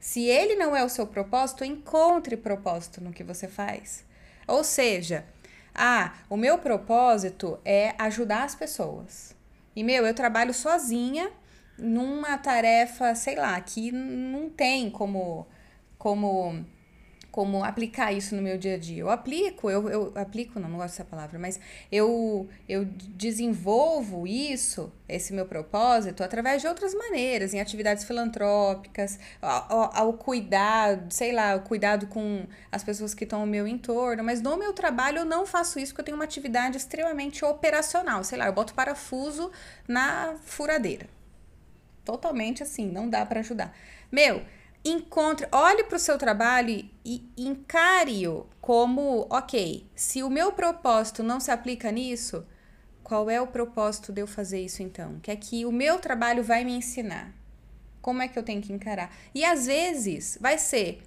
Se 0.00 0.24
ele 0.24 0.54
não 0.56 0.74
é 0.76 0.84
o 0.84 0.88
seu 0.88 1.06
propósito, 1.06 1.64
encontre 1.64 2.36
propósito 2.36 3.00
no 3.00 3.12
que 3.12 3.22
você 3.24 3.48
faz. 3.48 4.04
Ou 4.46 4.64
seja, 4.64 5.24
Ah, 5.74 6.14
o 6.28 6.36
meu 6.36 6.58
propósito 6.58 7.58
é 7.64 7.94
ajudar 7.98 8.44
as 8.44 8.54
pessoas. 8.54 9.34
E, 9.74 9.82
meu, 9.82 10.06
eu 10.06 10.14
trabalho 10.14 10.52
sozinha 10.52 11.30
numa 11.78 12.36
tarefa, 12.38 13.14
sei 13.14 13.36
lá, 13.36 13.58
que 13.60 13.90
não 13.90 14.50
tem 14.50 14.90
como, 14.90 15.46
como 15.98 16.64
como 17.32 17.64
aplicar 17.64 18.12
isso 18.12 18.36
no 18.36 18.42
meu 18.42 18.58
dia 18.58 18.74
a 18.74 18.78
dia. 18.78 19.00
Eu 19.00 19.10
aplico, 19.10 19.70
eu, 19.70 19.88
eu 19.88 20.12
aplico, 20.14 20.60
não, 20.60 20.68
não 20.68 20.76
gosto 20.76 20.92
dessa 20.92 21.04
palavra, 21.04 21.38
mas 21.38 21.58
eu, 21.90 22.46
eu 22.68 22.84
desenvolvo 22.84 24.26
isso, 24.26 24.92
esse 25.08 25.32
meu 25.32 25.46
propósito, 25.46 26.22
através 26.22 26.60
de 26.60 26.68
outras 26.68 26.94
maneiras, 26.94 27.54
em 27.54 27.60
atividades 27.60 28.04
filantrópicas, 28.04 29.18
ao, 29.40 29.96
ao 29.96 30.12
cuidado, 30.12 31.10
sei 31.10 31.32
lá, 31.32 31.56
o 31.56 31.60
cuidado 31.62 32.06
com 32.06 32.44
as 32.70 32.84
pessoas 32.84 33.14
que 33.14 33.24
estão 33.24 33.40
no 33.40 33.46
meu 33.46 33.66
entorno, 33.66 34.22
mas 34.22 34.42
no 34.42 34.54
meu 34.58 34.74
trabalho 34.74 35.20
eu 35.20 35.24
não 35.24 35.46
faço 35.46 35.78
isso 35.78 35.92
porque 35.92 36.02
eu 36.02 36.04
tenho 36.04 36.18
uma 36.18 36.24
atividade 36.24 36.76
extremamente 36.76 37.46
operacional, 37.46 38.22
sei 38.24 38.36
lá, 38.36 38.44
eu 38.44 38.52
boto 38.52 38.74
parafuso 38.74 39.50
na 39.88 40.36
furadeira. 40.44 41.06
Totalmente 42.04 42.62
assim, 42.62 42.90
não 42.90 43.08
dá 43.08 43.24
para 43.24 43.40
ajudar. 43.40 43.74
Meu, 44.10 44.42
encontre, 44.84 45.46
olhe 45.52 45.84
para 45.84 45.96
o 45.96 46.00
seu 46.00 46.18
trabalho 46.18 46.88
e 47.04 47.24
encare-o 47.36 48.46
como, 48.60 49.26
ok, 49.30 49.86
se 49.94 50.22
o 50.22 50.30
meu 50.30 50.52
propósito 50.52 51.22
não 51.22 51.38
se 51.38 51.50
aplica 51.50 51.90
nisso, 51.90 52.44
qual 53.02 53.28
é 53.28 53.40
o 53.40 53.46
propósito 53.46 54.12
de 54.12 54.20
eu 54.20 54.26
fazer 54.26 54.64
isso 54.64 54.82
então? 54.82 55.18
Que 55.20 55.30
é 55.30 55.36
que 55.36 55.66
o 55.66 55.72
meu 55.72 55.98
trabalho 55.98 56.42
vai 56.42 56.64
me 56.64 56.72
ensinar. 56.72 57.32
Como 58.00 58.22
é 58.22 58.28
que 58.28 58.38
eu 58.38 58.42
tenho 58.42 58.62
que 58.62 58.72
encarar? 58.72 59.14
E 59.34 59.44
às 59.44 59.66
vezes 59.66 60.38
vai 60.40 60.58
ser 60.58 61.02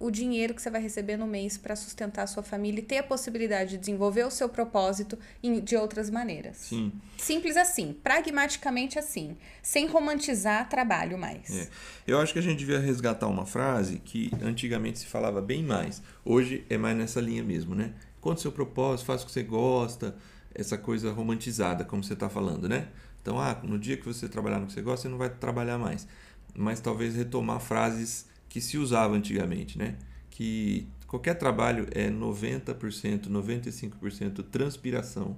o 0.00 0.10
dinheiro 0.10 0.54
que 0.54 0.62
você 0.62 0.70
vai 0.70 0.80
receber 0.80 1.18
no 1.18 1.26
mês 1.26 1.58
para 1.58 1.76
sustentar 1.76 2.22
a 2.22 2.26
sua 2.26 2.42
família 2.42 2.80
e 2.80 2.82
ter 2.82 2.98
a 2.98 3.02
possibilidade 3.02 3.72
de 3.72 3.76
desenvolver 3.76 4.24
o 4.24 4.30
seu 4.30 4.48
propósito 4.48 5.18
de 5.62 5.76
outras 5.76 6.08
maneiras. 6.08 6.56
Sim. 6.56 6.90
Simples 7.18 7.54
assim, 7.54 7.92
pragmaticamente 7.92 8.98
assim, 8.98 9.36
sem 9.62 9.86
romantizar 9.86 10.66
trabalho 10.70 11.18
mais. 11.18 11.50
É. 11.50 11.68
Eu 12.06 12.18
acho 12.18 12.32
que 12.32 12.38
a 12.38 12.42
gente 12.42 12.58
devia 12.58 12.80
resgatar 12.80 13.26
uma 13.26 13.44
frase 13.44 13.98
que 13.98 14.30
antigamente 14.42 15.00
se 15.00 15.06
falava 15.06 15.42
bem 15.42 15.62
mais. 15.62 16.02
Hoje 16.24 16.64
é 16.70 16.78
mais 16.78 16.96
nessa 16.96 17.20
linha 17.20 17.44
mesmo, 17.44 17.74
né? 17.74 17.92
Conta 18.22 18.38
o 18.38 18.42
seu 18.42 18.52
propósito, 18.52 19.04
faça 19.04 19.24
o 19.24 19.26
que 19.26 19.32
você 19.32 19.42
gosta, 19.42 20.16
essa 20.54 20.78
coisa 20.78 21.12
romantizada, 21.12 21.84
como 21.84 22.02
você 22.02 22.14
está 22.14 22.30
falando, 22.30 22.66
né? 22.66 22.88
Então, 23.20 23.38
ah, 23.38 23.60
no 23.62 23.78
dia 23.78 23.98
que 23.98 24.06
você 24.06 24.26
trabalhar 24.30 24.60
no 24.60 24.66
que 24.66 24.72
você 24.72 24.80
gosta, 24.80 25.02
você 25.02 25.08
não 25.10 25.18
vai 25.18 25.28
trabalhar 25.28 25.76
mais. 25.76 26.08
Mas 26.54 26.80
talvez 26.80 27.14
retomar 27.14 27.60
frases 27.60 28.29
que 28.50 28.60
se 28.60 28.76
usava 28.76 29.14
antigamente, 29.14 29.78
né? 29.78 29.96
Que 30.28 30.86
qualquer 31.06 31.34
trabalho 31.34 31.86
é 31.92 32.10
90%, 32.10 33.28
95% 33.28 34.44
transpiração 34.50 35.36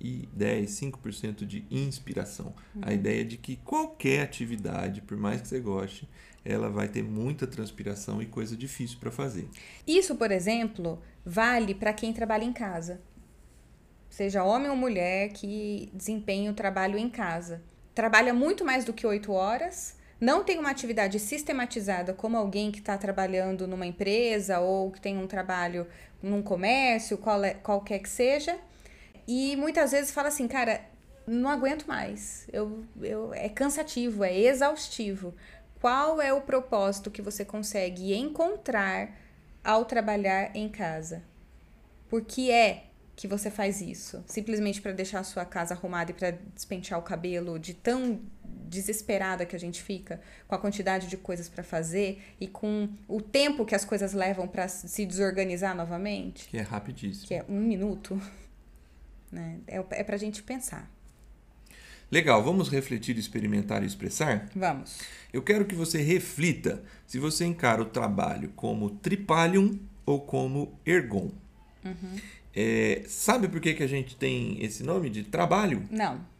e 0.00 0.28
10, 0.32 0.70
5% 0.70 1.46
de 1.46 1.64
inspiração. 1.70 2.54
Uhum. 2.74 2.82
A 2.82 2.92
ideia 2.92 3.24
de 3.24 3.38
que 3.38 3.56
qualquer 3.56 4.22
atividade, 4.22 5.00
por 5.00 5.16
mais 5.16 5.40
que 5.40 5.48
você 5.48 5.58
goste, 5.58 6.08
ela 6.44 6.68
vai 6.68 6.86
ter 6.86 7.02
muita 7.02 7.46
transpiração 7.46 8.20
e 8.20 8.26
coisa 8.26 8.54
difícil 8.54 8.98
para 9.00 9.10
fazer. 9.10 9.48
Isso, 9.86 10.14
por 10.14 10.30
exemplo, 10.30 11.02
vale 11.24 11.74
para 11.74 11.94
quem 11.94 12.12
trabalha 12.12 12.44
em 12.44 12.52
casa. 12.52 13.00
Seja 14.10 14.44
homem 14.44 14.70
ou 14.70 14.76
mulher 14.76 15.30
que 15.32 15.90
desempenha 15.94 16.50
o 16.50 16.54
trabalho 16.54 16.98
em 16.98 17.08
casa. 17.08 17.62
Trabalha 17.94 18.34
muito 18.34 18.64
mais 18.64 18.84
do 18.84 18.92
que 18.92 19.06
oito 19.06 19.32
horas, 19.32 19.96
não 20.20 20.44
tem 20.44 20.58
uma 20.58 20.70
atividade 20.70 21.18
sistematizada 21.18 22.12
como 22.12 22.36
alguém 22.36 22.70
que 22.70 22.78
está 22.78 22.96
trabalhando 22.96 23.66
numa 23.66 23.86
empresa 23.86 24.60
ou 24.60 24.90
que 24.90 25.00
tem 25.00 25.18
um 25.18 25.26
trabalho 25.26 25.86
num 26.22 26.42
comércio, 26.42 27.18
qual 27.18 27.44
é, 27.44 27.54
qualquer 27.54 27.98
que 27.98 28.08
seja, 28.08 28.56
e 29.26 29.56
muitas 29.56 29.92
vezes 29.92 30.10
fala 30.10 30.28
assim, 30.28 30.46
cara, 30.48 30.80
não 31.26 31.48
aguento 31.48 31.86
mais, 31.86 32.46
eu, 32.52 32.84
eu, 33.00 33.32
é 33.32 33.48
cansativo, 33.48 34.24
é 34.24 34.36
exaustivo. 34.36 35.34
Qual 35.80 36.20
é 36.20 36.32
o 36.32 36.40
propósito 36.40 37.10
que 37.10 37.20
você 37.20 37.44
consegue 37.44 38.14
encontrar 38.14 39.10
ao 39.62 39.84
trabalhar 39.84 40.54
em 40.54 40.68
casa? 40.68 41.22
Por 42.08 42.22
que 42.22 42.50
é 42.50 42.84
que 43.16 43.28
você 43.28 43.50
faz 43.50 43.80
isso? 43.80 44.22
Simplesmente 44.26 44.80
para 44.80 44.92
deixar 44.92 45.20
a 45.20 45.24
sua 45.24 45.44
casa 45.44 45.74
arrumada 45.74 46.10
e 46.10 46.14
para 46.14 46.30
despentear 46.54 46.98
o 46.98 47.02
cabelo 47.02 47.58
de 47.58 47.74
tão 47.74 48.20
desesperada 48.74 49.46
que 49.46 49.54
a 49.54 49.58
gente 49.58 49.82
fica 49.82 50.20
com 50.48 50.54
a 50.54 50.58
quantidade 50.58 51.06
de 51.06 51.16
coisas 51.16 51.48
para 51.48 51.62
fazer 51.62 52.22
e 52.40 52.46
com 52.46 52.88
o 53.08 53.20
tempo 53.20 53.64
que 53.64 53.74
as 53.74 53.84
coisas 53.84 54.12
levam 54.12 54.48
para 54.48 54.68
se 54.68 55.06
desorganizar 55.06 55.74
novamente. 55.76 56.48
Que 56.48 56.58
é 56.58 56.62
rapidíssimo. 56.62 57.28
Que 57.28 57.34
é 57.34 57.44
um 57.48 57.60
minuto. 57.60 58.20
Né? 59.30 59.58
É, 59.66 59.76
é 59.90 60.04
para 60.04 60.16
a 60.16 60.18
gente 60.18 60.42
pensar. 60.42 60.90
Legal, 62.10 62.42
vamos 62.44 62.68
refletir, 62.68 63.16
experimentar 63.16 63.82
e 63.82 63.86
expressar? 63.86 64.48
Vamos. 64.54 64.98
Eu 65.32 65.42
quero 65.42 65.64
que 65.64 65.74
você 65.74 66.00
reflita 66.02 66.82
se 67.06 67.18
você 67.18 67.44
encara 67.44 67.80
o 67.80 67.86
trabalho 67.86 68.52
como 68.54 68.90
tripalium 68.90 69.78
ou 70.04 70.20
como 70.20 70.78
ergon. 70.84 71.30
Uhum. 71.84 72.20
É, 72.54 73.02
sabe 73.08 73.48
por 73.48 73.60
que, 73.60 73.74
que 73.74 73.82
a 73.82 73.88
gente 73.88 74.16
tem 74.16 74.62
esse 74.62 74.84
nome 74.84 75.10
de 75.10 75.24
trabalho? 75.24 75.82
Não. 75.90 76.33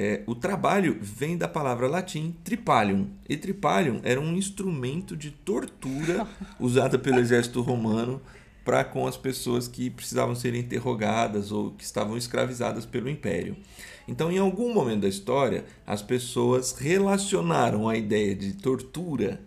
É, 0.00 0.22
o 0.26 0.34
trabalho 0.36 0.96
vem 1.00 1.36
da 1.36 1.48
palavra 1.48 1.88
latim 1.88 2.36
tripalium. 2.44 3.08
E 3.28 3.36
tripalium 3.36 4.00
era 4.04 4.20
um 4.20 4.36
instrumento 4.36 5.16
de 5.16 5.32
tortura 5.32 6.24
usado 6.60 7.00
pelo 7.00 7.18
exército 7.18 7.60
romano 7.60 8.22
para 8.64 8.84
com 8.84 9.08
as 9.08 9.16
pessoas 9.16 9.66
que 9.66 9.90
precisavam 9.90 10.36
ser 10.36 10.54
interrogadas 10.54 11.50
ou 11.50 11.72
que 11.72 11.82
estavam 11.82 12.16
escravizadas 12.16 12.86
pelo 12.86 13.08
império. 13.08 13.56
Então, 14.06 14.30
em 14.30 14.38
algum 14.38 14.72
momento 14.72 15.00
da 15.00 15.08
história, 15.08 15.64
as 15.84 16.00
pessoas 16.00 16.72
relacionaram 16.78 17.88
a 17.88 17.96
ideia 17.96 18.36
de 18.36 18.52
tortura 18.52 19.40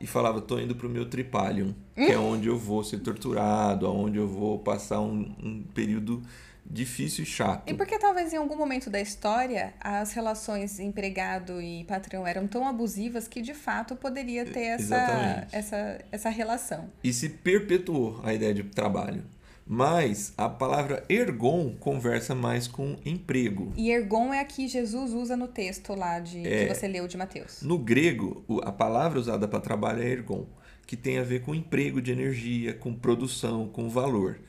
e 0.00 0.06
falavam: 0.06 0.38
"Estou 0.38 0.58
indo 0.58 0.74
para 0.74 0.86
o 0.86 0.90
meu 0.90 1.04
tripalium, 1.04 1.74
que 1.94 2.12
é 2.12 2.18
onde 2.18 2.48
eu 2.48 2.56
vou 2.56 2.82
ser 2.82 3.00
torturado, 3.00 3.86
aonde 3.86 4.16
eu 4.16 4.26
vou 4.26 4.58
passar 4.58 5.00
um, 5.00 5.34
um 5.42 5.62
período 5.74 6.22
difícil 6.72 7.24
e 7.24 7.26
chato. 7.26 7.68
E 7.68 7.74
porque 7.74 7.98
talvez 7.98 8.32
em 8.32 8.36
algum 8.36 8.56
momento 8.56 8.88
da 8.88 9.00
história 9.00 9.74
as 9.78 10.12
relações 10.12 10.80
empregado 10.80 11.60
e 11.60 11.84
patrão 11.84 12.26
eram 12.26 12.46
tão 12.46 12.66
abusivas 12.66 13.28
que 13.28 13.42
de 13.42 13.52
fato 13.52 13.94
poderia 13.94 14.46
ter 14.46 14.62
essa, 14.62 15.46
essa, 15.52 16.04
essa 16.10 16.30
relação. 16.30 16.90
E 17.04 17.12
se 17.12 17.28
perpetuou 17.28 18.20
a 18.24 18.32
ideia 18.32 18.54
de 18.54 18.62
trabalho. 18.62 19.22
Mas 19.64 20.32
a 20.36 20.48
palavra 20.48 21.04
ergon 21.08 21.74
conversa 21.78 22.34
mais 22.34 22.66
com 22.66 22.96
emprego. 23.04 23.72
E 23.76 23.92
ergon 23.92 24.34
é 24.34 24.40
a 24.40 24.44
que 24.44 24.66
Jesus 24.66 25.12
usa 25.12 25.36
no 25.36 25.46
texto 25.46 25.94
lá 25.94 26.18
de 26.18 26.44
é, 26.44 26.66
que 26.66 26.74
você 26.74 26.88
leu 26.88 27.06
de 27.06 27.16
Mateus. 27.16 27.62
No 27.62 27.78
grego, 27.78 28.44
a 28.64 28.72
palavra 28.72 29.20
usada 29.20 29.46
para 29.46 29.60
trabalho 29.60 30.02
é 30.02 30.06
ergon, 30.06 30.46
que 30.84 30.96
tem 30.96 31.18
a 31.18 31.22
ver 31.22 31.42
com 31.42 31.54
emprego 31.54 32.02
de 32.02 32.10
energia, 32.10 32.74
com 32.74 32.92
produção, 32.92 33.68
com 33.68 33.88
valor 33.88 34.40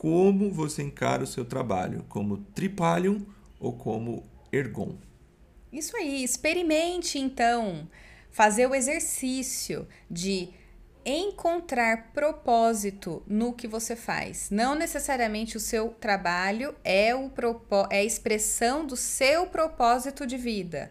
como 0.00 0.50
você 0.50 0.82
encara 0.82 1.24
o 1.24 1.26
seu 1.26 1.44
trabalho, 1.44 2.06
como 2.08 2.38
tripalium 2.38 3.20
ou 3.60 3.74
como 3.74 4.24
ergon. 4.50 4.96
Isso 5.70 5.94
aí, 5.94 6.24
experimente 6.24 7.18
então 7.18 7.86
fazer 8.30 8.66
o 8.66 8.74
exercício 8.74 9.86
de 10.10 10.48
encontrar 11.04 12.14
propósito 12.14 13.22
no 13.26 13.52
que 13.52 13.68
você 13.68 13.94
faz. 13.94 14.48
Não 14.48 14.74
necessariamente 14.74 15.58
o 15.58 15.60
seu 15.60 15.90
trabalho 15.90 16.74
é, 16.82 17.14
o 17.14 17.30
é 17.90 17.98
a 17.98 18.04
expressão 18.04 18.86
do 18.86 18.96
seu 18.96 19.48
propósito 19.48 20.26
de 20.26 20.38
vida. 20.38 20.90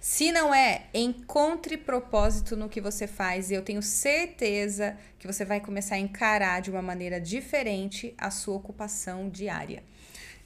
Se 0.00 0.30
não 0.30 0.54
é, 0.54 0.86
encontre 0.94 1.76
propósito 1.76 2.56
no 2.56 2.68
que 2.68 2.80
você 2.80 3.06
faz 3.06 3.50
e 3.50 3.54
eu 3.54 3.62
tenho 3.62 3.82
certeza 3.82 4.96
que 5.18 5.26
você 5.26 5.44
vai 5.44 5.60
começar 5.60 5.96
a 5.96 5.98
encarar 5.98 6.62
de 6.62 6.70
uma 6.70 6.80
maneira 6.80 7.20
diferente 7.20 8.14
a 8.16 8.30
sua 8.30 8.54
ocupação 8.54 9.28
diária. 9.28 9.82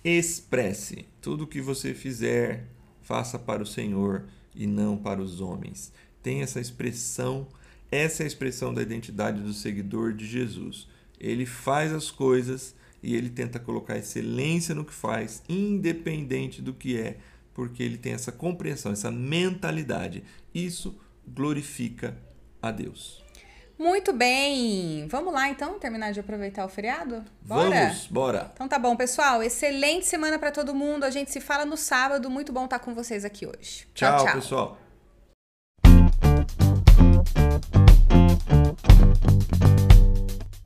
Expresse 0.02 1.06
tudo 1.20 1.44
o 1.44 1.46
que 1.46 1.60
você 1.60 1.92
fizer, 1.92 2.64
faça 3.02 3.38
para 3.38 3.62
o 3.62 3.66
Senhor 3.66 4.24
e 4.54 4.66
não 4.66 4.96
para 4.96 5.20
os 5.20 5.40
homens. 5.40 5.92
Tem 6.22 6.40
essa 6.40 6.58
expressão, 6.58 7.46
essa 7.90 8.22
é 8.22 8.24
a 8.24 8.26
expressão 8.26 8.72
da 8.72 8.80
identidade 8.80 9.42
do 9.42 9.52
seguidor 9.52 10.14
de 10.14 10.26
Jesus. 10.26 10.88
Ele 11.20 11.44
faz 11.44 11.92
as 11.92 12.10
coisas 12.10 12.74
e 13.02 13.14
ele 13.14 13.28
tenta 13.28 13.58
colocar 13.58 13.98
excelência 13.98 14.74
no 14.74 14.84
que 14.84 14.94
faz, 14.94 15.42
independente 15.48 16.62
do 16.62 16.72
que 16.72 16.98
é 16.98 17.18
porque 17.54 17.82
ele 17.82 17.96
tem 17.96 18.12
essa 18.12 18.32
compreensão, 18.32 18.92
essa 18.92 19.10
mentalidade. 19.10 20.24
Isso 20.54 20.98
glorifica 21.26 22.16
a 22.60 22.70
Deus. 22.70 23.22
Muito 23.78 24.12
bem. 24.12 25.08
Vamos 25.08 25.32
lá 25.32 25.48
então 25.48 25.78
terminar 25.78 26.12
de 26.12 26.20
aproveitar 26.20 26.64
o 26.64 26.68
feriado? 26.68 27.24
Bora? 27.40 27.68
Vamos, 27.68 28.06
bora. 28.06 28.50
Então 28.54 28.68
tá 28.68 28.78
bom, 28.78 28.94
pessoal. 28.94 29.42
Excelente 29.42 30.06
semana 30.06 30.38
para 30.38 30.52
todo 30.52 30.74
mundo. 30.74 31.04
A 31.04 31.10
gente 31.10 31.32
se 31.32 31.40
fala 31.40 31.64
no 31.64 31.76
sábado. 31.76 32.30
Muito 32.30 32.52
bom 32.52 32.64
estar 32.64 32.78
com 32.78 32.94
vocês 32.94 33.24
aqui 33.24 33.44
hoje. 33.44 33.88
tchau, 33.94 34.16
tchau. 34.16 34.24
tchau. 34.24 34.34
pessoal. 34.34 34.81